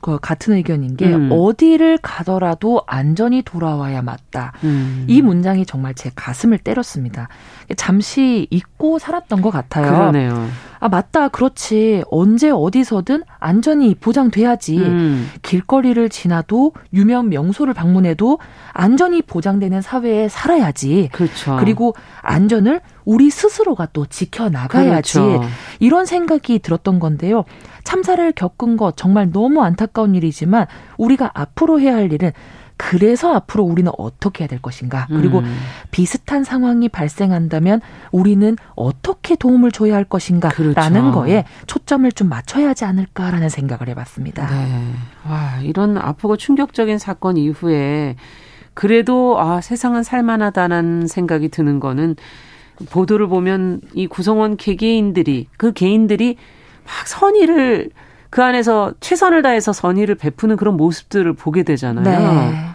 [0.00, 1.30] 그 같은 의견인 게 음.
[1.32, 4.52] 어디를 가더라도 안전히 돌아와야 맞다.
[4.62, 5.04] 음.
[5.08, 7.28] 이 문장이 정말 제 가슴을 때렸습니다.
[7.76, 9.90] 잠시 잊고 살았던 것 같아요.
[9.90, 10.48] 그러네요.
[10.80, 12.04] 아 맞다, 그렇지.
[12.10, 14.78] 언제 어디서든 안전이 보장돼야지.
[14.78, 15.30] 음.
[15.42, 18.38] 길거리를 지나도 유명 명소를 방문해도
[18.72, 21.10] 안전이 보장되는 사회에 살아야지.
[21.12, 21.56] 그렇죠.
[21.58, 25.18] 그리고 안전을 우리 스스로가 또 지켜 나가야지.
[25.18, 25.42] 그렇죠.
[25.80, 27.44] 이런 생각이 들었던 건데요.
[27.84, 30.66] 참사를 겪은 것 정말 너무 안타까운 일이지만
[30.98, 32.32] 우리가 앞으로 해야 할 일은
[32.78, 35.06] 그래서 앞으로 우리는 어떻게 해야 될 것인가.
[35.08, 35.58] 그리고 음.
[35.90, 37.80] 비슷한 상황이 발생한다면
[38.12, 40.48] 우리는 어떻게 도움을 줘야 할 것인가.
[40.48, 40.80] 그렇죠.
[40.80, 44.48] 라는 거에 초점을 좀 맞춰야 하지 않을까라는 생각을 해봤습니다.
[44.48, 44.92] 네.
[45.28, 48.14] 와, 이런 아프고 충격적인 사건 이후에
[48.74, 52.14] 그래도 아, 세상은 살만하다는 생각이 드는 거는
[52.90, 56.36] 보도를 보면 이 구성원 개개인들이 그 개인들이
[56.84, 57.90] 막 선의를
[58.30, 62.50] 그 안에서 최선을 다해서 선의를 베푸는 그런 모습들을 보게 되잖아요.
[62.50, 62.68] 네.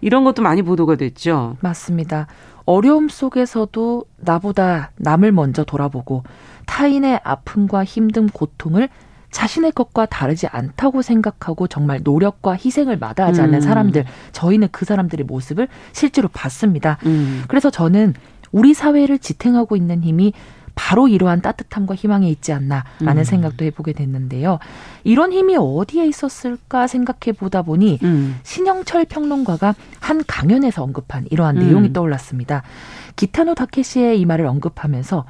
[0.00, 1.56] 이런 것도 많이 보도가 됐죠.
[1.60, 2.26] 맞습니다.
[2.64, 6.22] 어려움 속에서도 나보다 남을 먼저 돌아보고
[6.66, 8.88] 타인의 아픔과 힘든 고통을
[9.30, 13.60] 자신의 것과 다르지 않다고 생각하고 정말 노력과 희생을 마다하지 않는 음.
[13.60, 16.98] 사람들, 저희는 그 사람들의 모습을 실제로 봤습니다.
[17.06, 17.44] 음.
[17.46, 18.14] 그래서 저는
[18.52, 20.32] 우리 사회를 지탱하고 있는 힘이
[20.80, 23.24] 바로 이러한 따뜻함과 희망에 있지 않나라는 음.
[23.24, 24.58] 생각도 해보게 됐는데요.
[25.04, 28.40] 이런 힘이 어디에 있었을까 생각해 보다 보니 음.
[28.44, 31.66] 신영철 평론가가 한 강연에서 언급한 이러한 음.
[31.66, 32.62] 내용이 떠올랐습니다.
[33.16, 35.26] 기타노 다케시의 이 말을 언급하면서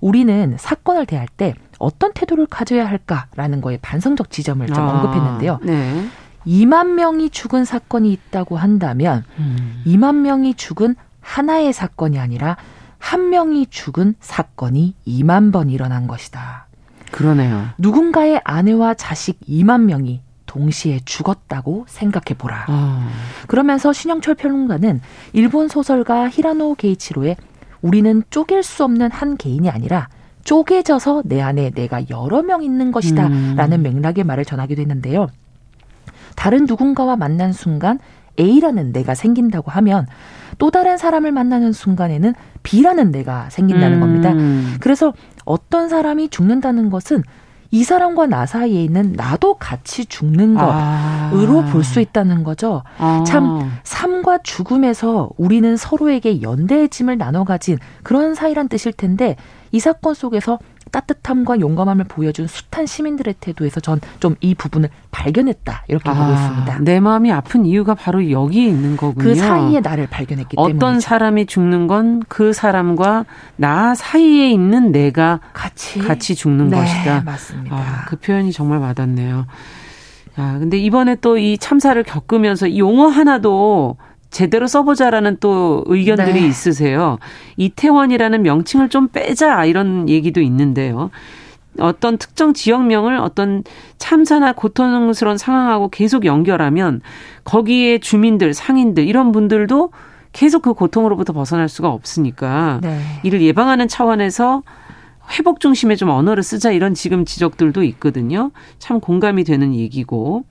[0.00, 5.60] 우리는 사건을 대할 때 어떤 태도를 가져야 할까라는 거에 반성적 지점을 좀 아, 언급했는데요.
[5.64, 6.06] 네.
[6.46, 9.82] 2만 명이 죽은 사건이 있다고 한다면 음.
[9.84, 12.56] 2만 명이 죽은 하나의 사건이 아니라
[13.04, 16.66] 한 명이 죽은 사건이 2만 번 일어난 것이다.
[17.10, 17.68] 그러네요.
[17.76, 22.64] 누군가의 아내와 자식 2만 명이 동시에 죽었다고 생각해 보라.
[22.66, 23.06] 어.
[23.46, 25.02] 그러면서 신영철 평론가는
[25.34, 27.36] 일본 소설가 히라노 게이치로의
[27.82, 30.08] 우리는 쪼갤 수 없는 한 개인이 아니라
[30.44, 33.26] 쪼개져서 내 안에 내가 여러 명 있는 것이다.
[33.26, 33.54] 음.
[33.54, 35.28] 라는 맥락의 말을 전하기도 했는데요.
[36.36, 37.98] 다른 누군가와 만난 순간
[38.38, 40.06] A라는 내가 생긴다고 하면
[40.58, 44.00] 또 다른 사람을 만나는 순간에는 B라는 내가 생긴다는 음.
[44.00, 44.78] 겁니다.
[44.80, 45.12] 그래서
[45.44, 47.22] 어떤 사람이 죽는다는 것은
[47.74, 51.30] 이 사람과 나 사이에 있는 나도 같이 죽는 아.
[51.32, 51.64] 것으로 아.
[51.64, 52.84] 볼수 있다는 거죠.
[52.98, 53.24] 아.
[53.26, 59.34] 참 삶과 죽음에서 우리는 서로에게 연대의 짐을 나눠 가진 그런 사이란 뜻일 텐데
[59.72, 60.60] 이 사건 속에서
[60.94, 66.78] 따뜻함과 용감함을 보여준 숱한 시민들의 태도에서 전 좀 이 부분을 발견했다 이렇게 아, 보고 있습니다.
[66.80, 69.24] 내 마음이 아픈 이유가 바로 여기에 있는 거군요.
[69.24, 73.24] 그 사이에 나를 발견했기 때문에 어떤 사람이 죽는 건 그 사람과
[73.56, 77.22] 나 사이에 있는 내가 같이 같이 죽는 네, 것이다.
[77.24, 77.76] 맞습니다.
[77.76, 79.46] 아, 그 표현이 정말 와닿네요.
[80.36, 83.96] 아, 근데 이번에 또 이 참사를 겪으면서 용어 하나도
[84.34, 86.46] 제대로 써보자라는 또 의견들이 네.
[86.48, 87.18] 있으세요.
[87.56, 91.10] 이태원이라는 명칭을 좀 빼자 이런 얘기도 있는데요.
[91.78, 93.62] 어떤 특정 지역명을 어떤
[93.98, 97.00] 참사나 고통스러운 상황하고 계속 연결하면
[97.44, 99.90] 거기에 주민들, 상인들 이런 분들도
[100.32, 103.00] 계속 그 고통으로부터 벗어날 수가 없으니까 네.
[103.22, 104.64] 이를 예방하는 차원에서
[105.38, 108.50] 회복 중심의 좀 언어를 쓰자 이런 지금 지적들도 있거든요.
[108.80, 110.44] 참 공감이 되는 얘기고.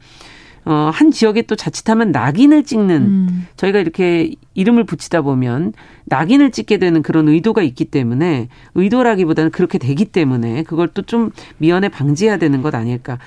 [0.66, 3.48] 어, 한 지역에 또 자칫하면 낙인을 찍는 음.
[3.58, 5.74] 저희가 이렇게 이름을 붙이다 보면
[6.06, 11.90] 낙인을 찍게 되는 그런 의도가 있기 때문에 의도라기보다는 그렇게 되기 때문에 그걸 또 좀 미연에
[11.90, 13.18] 방지해야 되는 것 아닐까.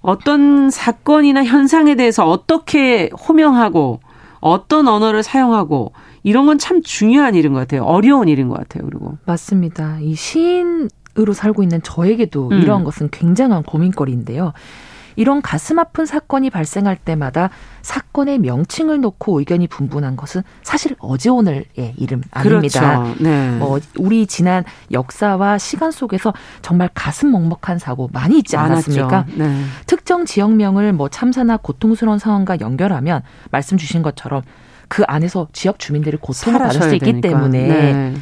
[0.00, 4.00] 어떤 사건이나 현상에 대해서 어떻게 호명하고
[4.40, 5.92] 어떤 언어를 사용하고
[6.22, 7.82] 이런 건 참 중요한 일인 것 같아요.
[7.84, 8.84] 어려운 일인 것 같아요.
[8.88, 9.98] 그리고 맞습니다.
[10.00, 10.88] 이 시인
[11.18, 12.60] 으로 살고 있는 저에게도 음.
[12.60, 14.52] 이러한 것은 굉장한 고민거리인데요.
[15.16, 17.50] 이런 가슴 아픈 사건이 발생할 때마다
[17.82, 23.02] 사건의 명칭을 놓고 의견이 분분한 것은 사실 어제 오늘의 일은 아닙니다.
[23.02, 23.22] 그렇죠.
[23.22, 23.50] 네.
[23.58, 29.26] 뭐 우리 지난 역사와 시간 속에서 정말 가슴 먹먹한 사고 많이 있지 않았습니까?
[29.34, 29.62] 네.
[29.86, 34.42] 특정 지역명을 뭐 참사나 고통스러운 상황과 연결하면 말씀 주신 것처럼
[34.88, 37.28] 그 안에서 지역 주민들이 고통을 받을 수 있기 되니까.
[37.28, 38.14] 때문에 네.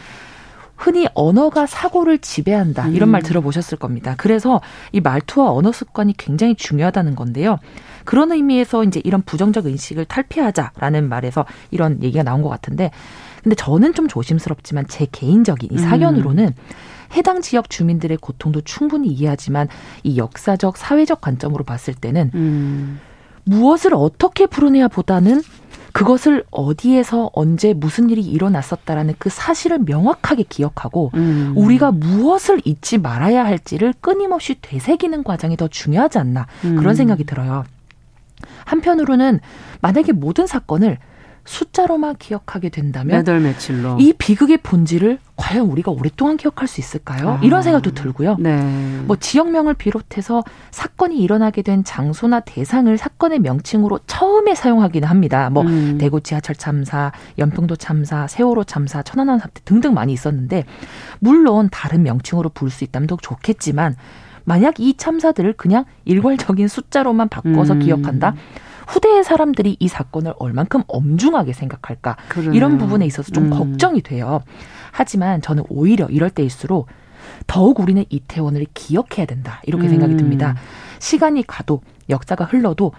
[0.76, 3.12] 흔히 언어가 사고를 지배한다 이런 음.
[3.12, 4.14] 말 들어보셨을 겁니다.
[4.16, 4.60] 그래서
[4.92, 7.58] 이 말투와 언어 습관이 굉장히 중요하다는 건데요.
[8.04, 12.90] 그런 의미에서 이제 이런 부정적 인식을 탈피하자라는 말에서 이런 얘기가 나온 것 같은데
[13.42, 16.52] 근데 저는 좀 조심스럽지만 제 개인적인 이 사견으로는 음.
[17.14, 19.68] 해당 지역 주민들의 고통도 충분히 이해하지만
[20.02, 23.00] 이 역사적 사회적 관점으로 봤을 때는 음.
[23.44, 25.42] 무엇을 어떻게 풀어내야 보다는
[25.94, 31.52] 그것을 어디에서 언제 무슨 일이 일어났었다라는 그 사실을 명확하게 기억하고 음.
[31.54, 36.74] 우리가 무엇을 잊지 말아야 할지를 끊임없이 되새기는 과정이 더 중요하지 않나 음.
[36.74, 37.64] 그런 생각이 들어요.
[38.64, 39.38] 한편으로는
[39.82, 40.98] 만약에 모든 사건을
[41.44, 47.30] 숫자로만 기억하게 된다면 몇월 며칠로 이 비극의 본질을 과연 우리가 오랫동안 기억할 수 있을까요?
[47.32, 47.40] 아.
[47.42, 48.36] 이런 생각도 들고요.
[48.38, 48.56] 네.
[49.04, 55.50] 뭐 지역명을 비롯해서 사건이 일어나게 된 장소나 대상을 사건의 명칭으로 처음에 사용하기는 합니다.
[55.50, 55.98] 뭐 음.
[55.98, 60.64] 대구 지하철 참사, 연평도 참사, 세월호 참사, 천안함 사태 등등 많이 있었는데
[61.18, 63.96] 물론 다른 명칭으로 부를 수 있다면 더 좋겠지만
[64.44, 67.78] 만약 이 참사들을 그냥 일괄적인 숫자로만 바꿔서 음.
[67.80, 68.34] 기억한다.
[68.86, 72.54] 후대의 사람들이 이 사건을 얼만큼 엄중하게 생각할까 그러네요.
[72.54, 73.50] 이런 부분에 있어서 좀 음.
[73.50, 74.42] 걱정이 돼요.
[74.92, 76.86] 하지만 저는 오히려 이럴 때일수록
[77.46, 79.90] 더욱 우리는 이태원을 기억해야 된다 이렇게 음.
[79.90, 80.56] 생각이 듭니다.
[80.98, 82.92] 시간이 가도 역사가 흘러도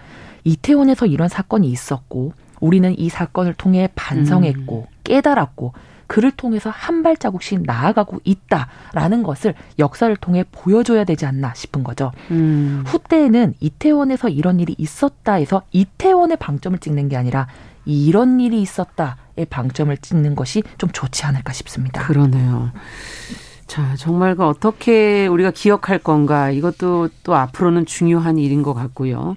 [0.44, 4.96] 이태원에서 이런 사건이 있었고 우리는 이 사건을 통해 반성했고 음.
[5.04, 5.72] 깨달았고
[6.06, 12.12] 그를 통해서 한 발자국씩 나아가고 있다라는 것을 역사를 통해 보여줘야 되지 않나 싶은 거죠.
[12.30, 12.84] 음.
[12.86, 17.46] 후때에는 이태원에서 이런 일이 있었다 해서 이태원의 방점을 찍는 게 아니라
[17.84, 22.02] 이런 일이 있었다의 방점을 찍는 것이 좀 좋지 않을까 싶습니다.
[22.02, 22.72] 그러네요.
[23.66, 29.36] 자, 정말 그 어떻게 우리가 기억할 건가 이것도 또 앞으로는 중요한 일인 것 같고요.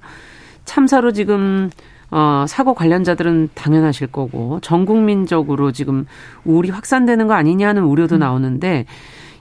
[0.66, 1.70] 참사로 지금
[2.12, 6.06] 어, 사고 관련자들은 당연하실 거고 전 국민적으로 지금
[6.44, 8.20] 우울이 확산되는 거 아니냐는 우려도 음.
[8.20, 8.86] 나오는데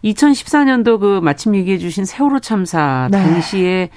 [0.04, 3.22] 2014년도 그 마침 얘기해 주신 세월호 참사 네.
[3.22, 3.90] 당시에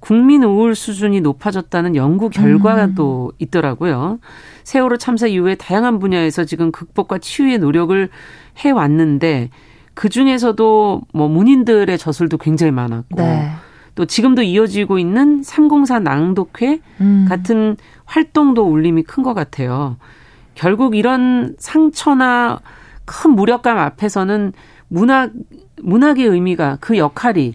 [0.00, 3.36] 국민 우울 수준이 높아졌다는 연구 결과도 음.
[3.38, 4.18] 있더라고요.
[4.64, 8.08] 세월호 참사 이후에 다양한 분야에서 지금 극복과 치유의 노력을
[8.64, 9.50] 해 왔는데
[9.94, 13.50] 그 중에서도 뭐 문인들의 저술도 굉장히 많았고 네.
[13.94, 17.26] 또 지금도 이어지고 있는 304 낭독회 음.
[17.28, 19.96] 같은 활동도 울림이 큰 것 같아요.
[20.54, 22.60] 결국 이런 상처나
[23.04, 24.52] 큰 무력감 앞에서는
[24.88, 25.32] 문학
[25.82, 27.54] 문학의 의미가 그 역할이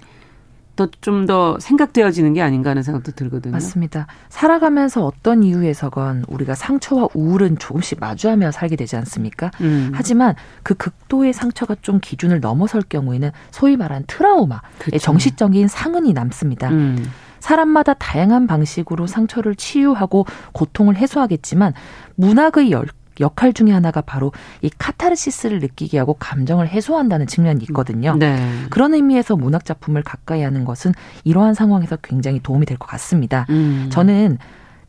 [0.87, 3.53] 또좀더 생각되어지는 게 아닌가 하는 생각도 들거든요.
[3.53, 4.07] 맞습니다.
[4.29, 9.51] 살아가면서 어떤 이유에서건 우리가 상처와 우울은 조금씩 마주하며 살게 되지 않습니까?
[9.61, 9.91] 음.
[9.93, 14.97] 하지만 그 극도의 상처가 좀 기준을 넘어설 경우에는 소위 말하는 트라우마의 그쵸.
[14.97, 16.69] 정신적인 상흔이 남습니다.
[16.69, 17.09] 음.
[17.39, 21.73] 사람마다 다양한 방식으로 상처를 치유하고 고통을 해소하겠지만
[22.15, 22.85] 문학의 열,
[23.19, 28.15] 역할 중에 하나가 바로 이 카타르시스를 느끼게 하고 감정을 해소한다는 측면이 있거든요.
[28.17, 28.37] 네.
[28.69, 30.93] 그런 의미에서 문학 작품을 가까이 하는 것은
[31.23, 33.45] 이러한 상황에서 굉장히 도움이 될 것 같습니다.
[33.49, 33.87] 음.
[33.91, 34.37] 저는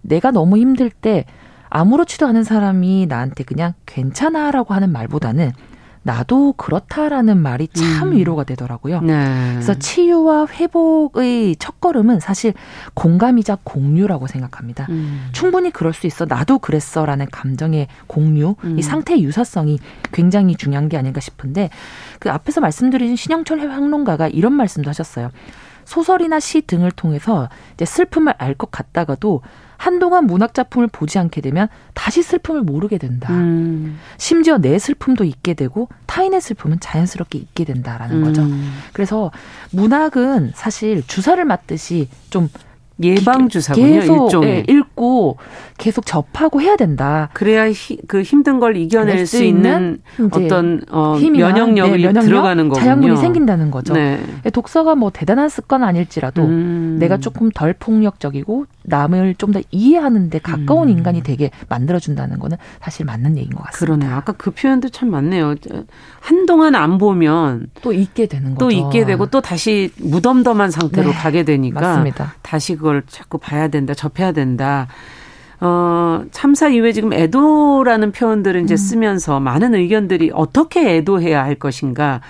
[0.03, 1.25] 내가 너무 힘들 때
[1.69, 5.53] 아무렇지도 않은 사람이 나한테 그냥 괜찮아라고 하는 말보다는
[6.03, 8.17] 나도 그렇다라는 말이 참 음.
[8.17, 9.03] 위로가 되더라고요.
[9.03, 9.51] 네.
[9.53, 12.55] 그래서 치유와 회복의 첫 걸음은 사실
[12.95, 14.87] 공감이자 공유라고 생각합니다.
[14.89, 15.29] 음.
[15.33, 16.25] 충분히 그럴 수 있어.
[16.25, 18.79] 나도 그랬어라는 감정의 공유, 음.
[18.79, 19.79] 이 상태의 유사성이
[20.13, 21.69] 굉장히 중요한 게 아닌가 싶은데
[22.19, 25.31] 그 앞에서 말씀드린 신영철 향론가가 이런 말씀도 하셨어요.
[25.85, 29.43] 소설이나 시 등을 통해서 이제 슬픔을 알 것 같다가도
[29.79, 33.33] 한동안 문학 작품을 보지 않게 되면 다시 슬픔을 모르게 된다.
[33.33, 33.99] 음.
[34.19, 38.25] 심지어 내 슬픔도 있게 되고 타인의 슬픔은 자연스럽게 있게 된다라는 음.
[38.25, 38.47] 거죠.
[38.93, 39.31] 그래서
[39.71, 42.51] 문학은 사실 주사를 맞듯이 좀
[43.03, 43.87] 예방 주사군요.
[44.01, 44.65] 계속 예,
[45.01, 45.39] 읽고
[45.79, 47.31] 계속 접하고 해야 된다.
[47.33, 52.23] 그래야 히, 그 힘든 걸 이겨낼 수 있는 어떤 어, 면역력이 네, 면역력?
[52.25, 52.85] 들어가는 거군요.
[52.85, 53.95] 자양분이 생긴다는 거죠.
[53.95, 54.21] 네.
[54.53, 56.97] 독서가 뭐 대단한 습관 아닐지라도 음.
[57.01, 60.91] 내가 조금 덜 폭력적이고 남을 좀 더 이해하는데 가까운 음.
[60.91, 63.97] 인간이 되게 만들어준다는 거는 사실 맞는 얘기인 것 같습니다.
[63.97, 64.17] 그러네요.
[64.17, 65.57] 아까 그 표현도 참 맞네요.
[66.21, 68.59] 한동안 안 보면 또 잊게 되는 거죠.
[68.59, 71.17] 또 잊게 되고 또 다시 무덤덤한 상태로 네.
[71.17, 72.35] 가게 되니까 맞습니다.
[72.43, 74.87] 다시 그걸 자꾸 봐야 된다, 접해야 된다.
[75.61, 78.77] 어, 참사 이후에 지금 애도라는 표현들을 이제 음.
[78.77, 82.21] 쓰면서 많은 의견들이 어떻게 애도해야 할 것인가.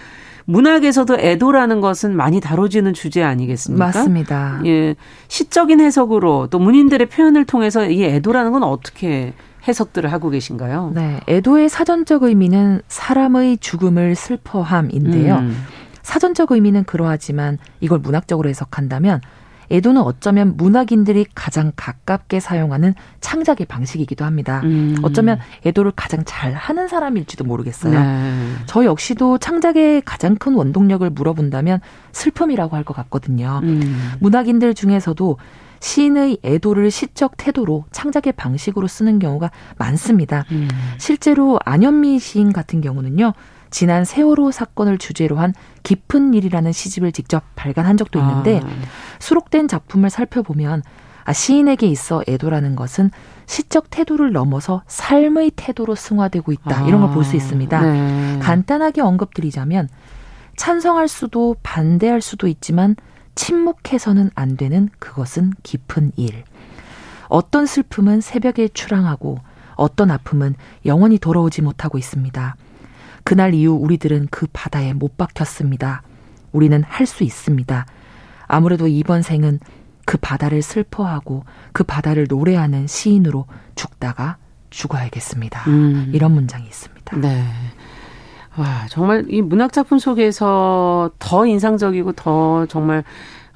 [0.47, 3.85] 문학에서도 애도라는 것은 많이 다뤄지는 주제 아니겠습니까?
[3.87, 4.61] 맞습니다.
[4.67, 4.97] 예.
[5.29, 9.33] 시적인 해석으로 또 문인들의 표현을 통해서 이 애도라는 건 어떻게
[9.69, 10.93] 해석들을 하고 계신가요?
[10.95, 11.21] 네.
[11.29, 15.37] 애도의 사전적 의미는 사람의 죽음을 슬퍼함인데요.
[15.37, 15.57] 음.
[16.03, 19.21] 사전적 의미는 그러하지만 이걸 문학적으로 해석한다면
[19.71, 24.61] 애도는 어쩌면 문학인들이 가장 가깝게 사용하는 창작의 방식이기도 합니다.
[24.65, 24.97] 음.
[25.03, 27.99] 어쩌면 애도를 가장 잘 하는 사람일지도 모르겠어요.
[27.99, 28.53] 네.
[28.67, 31.81] 저 역시도 창작의 가장 큰 원동력을 물어본다면
[32.13, 33.61] 슬픔이라고 할 것 같거든요.
[33.63, 34.15] 음.
[34.21, 35.37] 문학인들 중에서도
[35.81, 40.45] 시인의 애도를 시적 태도로 창작의 방식으로 쓰는 경우가 많습니다.
[40.51, 40.69] 음.
[40.99, 43.33] 실제로 안현미 시인 같은 경우는요.
[43.71, 48.69] 지난 세월호 사건을 주제로 한 깊은 일이라는 시집을 직접 발간한 적도 있는데 아.
[49.19, 50.83] 수록된 작품을 살펴보면
[51.25, 53.11] 아, 시인에게 있어 애도라는 것은
[53.47, 56.83] 시적 태도를 넘어서 삶의 태도로 승화되고 있다.
[56.85, 56.87] 아.
[56.89, 57.81] 이런 걸 볼 수 있습니다.
[57.83, 58.39] 네.
[58.41, 59.89] 간단하게 언급드리자면
[60.57, 62.97] 찬성할 수도 반대할 수도 있지만
[63.35, 66.45] 침묵해서는 안 되는 그것은 깊은 일.
[67.29, 69.39] 어떤 슬픔은 새벽에 출항하고
[69.77, 72.57] 어떤 아픔은 영원히 돌아오지 못하고 있습니다.
[73.25, 76.03] 그날 이후 우리들은 그 바다에 못 박혔습니다.
[76.53, 77.87] 우리는 할 수 있습니다.
[78.47, 79.61] 아무래도 이번 생은
[80.07, 83.47] 그 바다를 슬퍼하고 그 바다를 노래하는 시인으로
[83.77, 84.37] 죽다가
[84.71, 85.71] 죽어야겠습니다.
[85.71, 86.11] 음.
[86.13, 87.17] 이런 문장이 있습니다.
[87.19, 87.45] 네.
[88.57, 93.05] 와, 정말 이 문학 작품 속에서 더 인상적이고 더 정말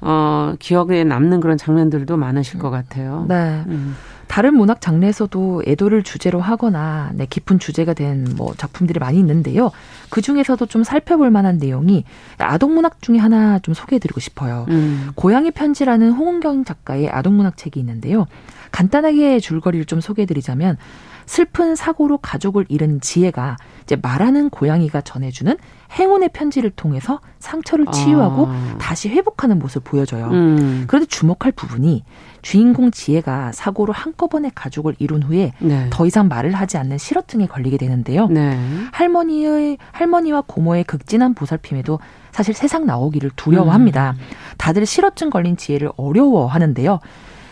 [0.01, 3.25] 어 기억에 남는 그런 장면들도 많으실 것 같아요.
[3.27, 3.63] 네.
[3.67, 3.95] 음.
[4.27, 9.71] 다른 문학 장르에서도 애도를 주제로 하거나 네, 깊은 주제가 된 뭐 작품들이 많이 있는데요.
[10.09, 12.03] 그 중에서도 좀 살펴볼 만한 내용이
[12.37, 14.65] 아동 문학 중에 하나 좀 소개해드리고 싶어요.
[14.69, 15.11] 음.
[15.15, 18.25] 고양이 편지라는 홍은경 작가의 아동 문학 책이 있는데요.
[18.71, 20.77] 간단하게 줄거리를 좀 소개해드리자면
[21.25, 25.57] 슬픈 사고로 가족을 잃은 지혜가 이제 말하는 고양이가 전해주는
[25.97, 28.75] 행운의 편지를 통해서 상처를 치유하고 아.
[28.79, 30.27] 다시 회복하는 모습을 보여줘요.
[30.27, 30.83] 음.
[30.87, 32.03] 그런데 주목할 부분이
[32.45, 35.87] 주인공 지혜가 사고로 한꺼번에 가족을 이룬 후에 네.
[35.89, 38.27] 더 이상 말을 하지 않는 실어증에 걸리게 되는데요.
[38.27, 38.55] 네.
[38.91, 41.97] 할머니의 할머니와 고모의 극진한 보살핌에도
[42.31, 44.11] 사실 세상 나오기를 두려워합니다.
[44.11, 44.17] 음.
[44.59, 46.99] 다들 실어증 걸린 지혜를 어려워하는데요.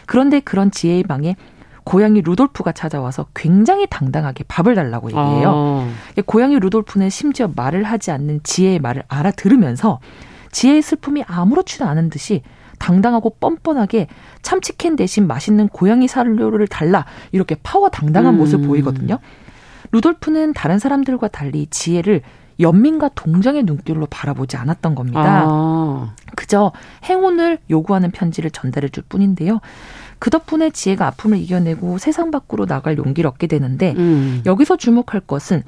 [0.05, 1.37] 그런데 그런 지혜의 방에
[1.85, 5.51] 고양이 루돌프가 찾아와서 굉장히 당당하게 밥을 달라고 얘기해요.
[5.51, 5.89] 어.
[6.27, 9.99] 고양이 루돌프는 심지어 말을 하지 않는 지혜의 말을 알아들으면서
[10.51, 12.43] 지혜의 슬픔이 아무렇지도 않은 듯이
[12.80, 14.07] 당당하고 뻔뻔하게
[14.41, 18.39] 참치캔 대신 맛있는 고양이 사료를 달라 이렇게 파워 당당한 음.
[18.39, 19.19] 모습 보이거든요.
[19.91, 22.21] 루돌프는 다른 사람들과 달리 지혜를
[22.59, 25.45] 연민과 동정의 눈길로 바라보지 않았던 겁니다.
[25.47, 26.15] 아.
[26.36, 26.71] 그저
[27.05, 29.59] 행운을 요구하는 편지를 전달해 줄 뿐인데요.
[30.19, 34.41] 그 덕분에 지혜가 아픔을 이겨내고 세상 밖으로 나갈 용기를 얻게 되는데 음.
[34.45, 35.63] 여기서 주목할 것은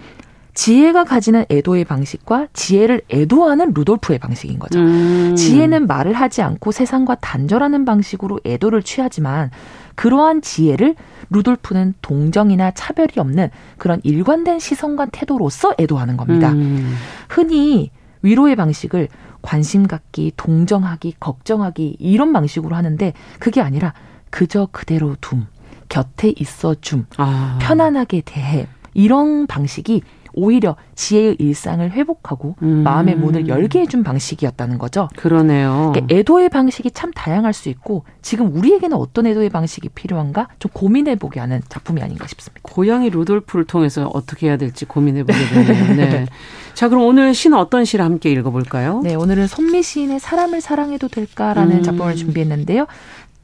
[0.55, 4.79] 지혜가 가지는 애도의 방식과 지혜를 애도하는 루돌프의 방식인 거죠.
[4.79, 5.35] 음.
[5.35, 9.51] 지혜는 말을 하지 않고 세상과 단절하는 방식으로 애도를 취하지만
[9.95, 10.95] 그러한 지혜를
[11.29, 16.51] 루돌프는 동정이나 차별이 없는 그런 일관된 시선과 태도로서 애도하는 겁니다.
[16.53, 16.95] 음.
[17.27, 17.91] 흔히
[18.21, 19.09] 위로의 방식을
[19.41, 23.93] 관심 갖기, 동정하기, 걱정하기 이런 방식으로 하는데 그게 아니라
[24.29, 25.47] 그저 그대로 둠,
[25.89, 27.59] 곁에 있어 줌, 아.
[27.61, 30.01] 편안하게 대해 이런 방식이
[30.35, 32.83] 오히려 지혜의 일상을 회복하고 음.
[32.83, 35.07] 마음의 문을 열게 해준 방식이었다는 거죠.
[35.15, 35.91] 그러네요.
[35.93, 41.39] 그러니까 애도의 방식이 참 다양할 수 있고 지금 우리에게는 어떤 애도의 방식이 필요한가 좀 고민해보게
[41.39, 42.61] 하는 작품이 아닌가 싶습니다.
[42.63, 45.95] 고양이 루돌프를 통해서 어떻게 해야 될지 고민해보게 되네요.
[45.95, 46.25] 네.
[46.73, 49.01] 자, 그럼 오늘 시는 어떤 시를 함께 읽어볼까요?
[49.01, 51.83] 네, 오늘은 손미 시인의 사람을 사랑해도 될까라는 음.
[51.83, 52.87] 작품을 준비했는데요.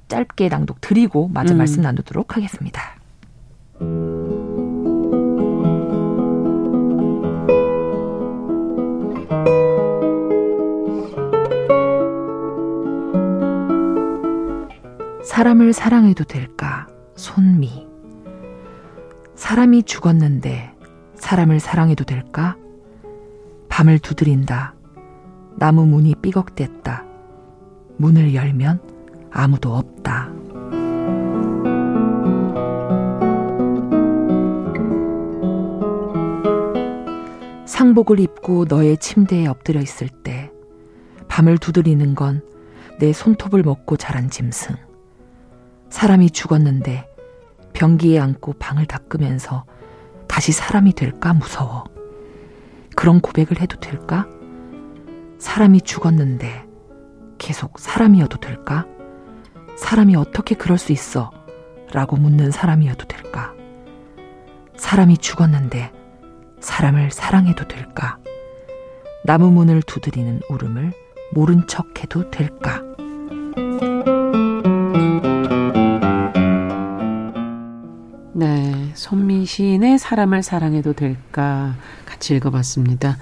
[0.09, 1.59] 짧게 낭독 드리고 마저 음.
[1.59, 3.00] 말씀 나누도록 하겠습니다.
[15.41, 16.85] 사람을 사랑해도 될까?
[17.15, 17.87] 손미.
[19.33, 20.71] 사람이 죽었는데
[21.15, 22.57] 사람을 사랑해도 될까?
[23.67, 24.75] 밤을 두드린다.
[25.55, 27.05] 나무 문이 삐걱댔다.
[27.97, 28.81] 문을 열면
[29.31, 30.29] 아무도 없다.
[37.65, 40.51] 상복을 입고 너의 침대에 엎드려 있을 때
[41.27, 42.43] 밤을 두드리는 건
[42.99, 44.90] 내 손톱을 먹고 자란 짐승.
[45.91, 47.07] 사람이 죽었는데
[47.73, 49.65] 변기에 앉고 방을 닦으면서
[50.27, 51.83] 다시 사람이 될까 무서워.
[52.95, 54.25] 그런 고백을 해도 될까?
[55.37, 56.65] 사람이 죽었는데
[57.37, 58.85] 계속 사람이어도 될까?
[59.77, 61.29] 사람이 어떻게 그럴 수 있어?
[61.91, 63.53] 라고 묻는 사람이어도 될까?
[64.77, 65.91] 사람이 죽었는데
[66.61, 68.17] 사람을 사랑해도 될까?
[69.25, 70.93] 나무 문을 두드리는 울음을
[71.33, 72.81] 모른 척 해도 될까?
[78.41, 78.89] 네.
[78.95, 81.75] 손민 시인의 사람을 사랑해도 될까
[82.07, 83.17] 같이 읽어봤습니다.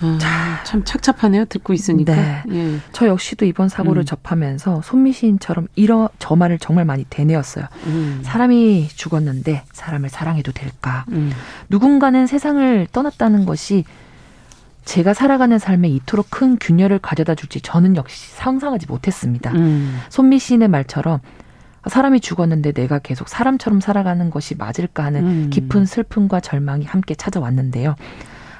[0.00, 1.44] 아, 참 착잡하네요.
[1.44, 2.12] 듣고 있으니까.
[2.12, 2.42] 네.
[2.50, 2.78] 예.
[2.90, 4.04] 저 역시도 이번 사고를 음.
[4.04, 7.66] 접하면서 손미 시인처럼 이런 저 말을 정말 많이 되뇌었어요.
[7.86, 8.20] 음.
[8.24, 11.04] 사람이 죽었는데 사람을 사랑해도 될까?
[11.12, 11.30] 음.
[11.68, 13.84] 누군가는 세상을 떠났다는 것이
[14.84, 19.52] 제가 살아가는 삶에 이토록 큰 균열을 가져다 줄지 저는 역시 상상하지 못했습니다.
[19.52, 20.00] 음.
[20.08, 21.20] 손미 시인의 말처럼
[21.88, 25.50] 사람이 죽었는데 내가 계속 사람처럼 살아가는 것이 맞을까 하는 음.
[25.50, 27.94] 깊은 슬픔과 절망이 함께 찾아왔는데요.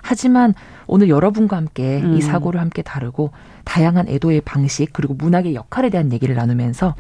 [0.03, 0.55] 하지만
[0.87, 2.14] 오늘 여러분과 함께 음.
[2.14, 3.33] 이 사고를 함께 다루고
[3.64, 6.95] 다양한 애도의 방식 그리고 문학의 역할에 대한 얘기를 나누면서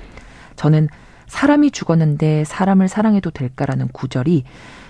[0.56, 0.88] 저는
[1.28, 4.44] 사람이 죽었는데 사람을 사랑해도 될까라는 구절이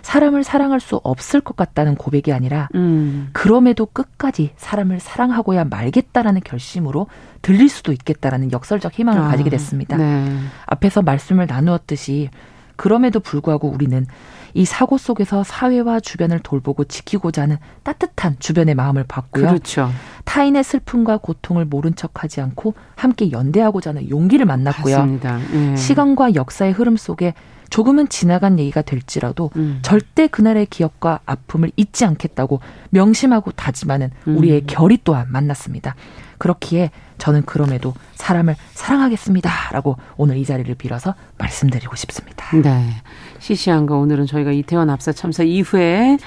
[0.07, 3.28] 사람을 사랑할 수 없을 것 같다는 고백이 아니라 음.
[3.32, 7.09] 그럼에도 끝까지 사람을 사랑하고야 말겠다라는 결심으로
[7.42, 9.96] 들릴 수도 있겠다라는 역설적 희망을 아, 가지게 됐습니다.
[9.96, 10.38] 네.
[10.66, 12.30] 앞에서 말씀을 나누었듯이
[12.76, 14.07] 그럼에도 불구하고 우리는
[14.54, 19.48] 이 사고 속에서 사회와 주변을 돌보고 지키고자 하는 따뜻한 주변의 마음을 받고요.
[19.48, 19.90] 그렇죠.
[20.24, 25.18] 타인의 슬픔과 고통을 모른 척하지 않고 함께 연대하고자 하는 용기를 만났고요.
[25.52, 25.76] 예.
[25.76, 27.34] 시간과 역사의 흐름 속에
[27.70, 29.78] 조금은 지나간 얘기가 될지라도 음.
[29.82, 32.60] 절대 그날의 기억과 아픔을 잊지 않겠다고
[32.90, 34.66] 명심하고 다짐하는 우리의 음.
[34.66, 35.94] 결의 또한 만났습니다.
[36.38, 42.54] 그렇기에 저는 그럼에도 사람을 사랑하겠습니다라고 오늘 이 자리를 빌어서 말씀드리고 싶습니다.
[42.56, 42.90] 네.
[43.38, 46.18] 시시한가 오늘은 저희가 이태원 압사 참사 이후에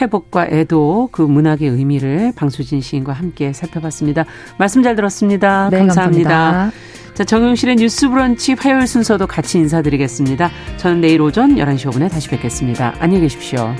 [0.00, 4.24] 회복과 애도 그 문학의 의미를 방수진 시인과 함께 살펴봤습니다.
[4.58, 5.68] 말씀 잘 들었습니다.
[5.70, 6.30] 네, 감사합니다.
[6.30, 6.97] 감사합니다.
[7.18, 10.52] 자, 정용실의 뉴스 브런치 화요일 순서도 같이 인사드리겠습니다.
[10.76, 12.94] 저는 내일 오전 11시 5분에 다시 뵙겠습니다.
[13.00, 13.74] 안녕히 계십시오.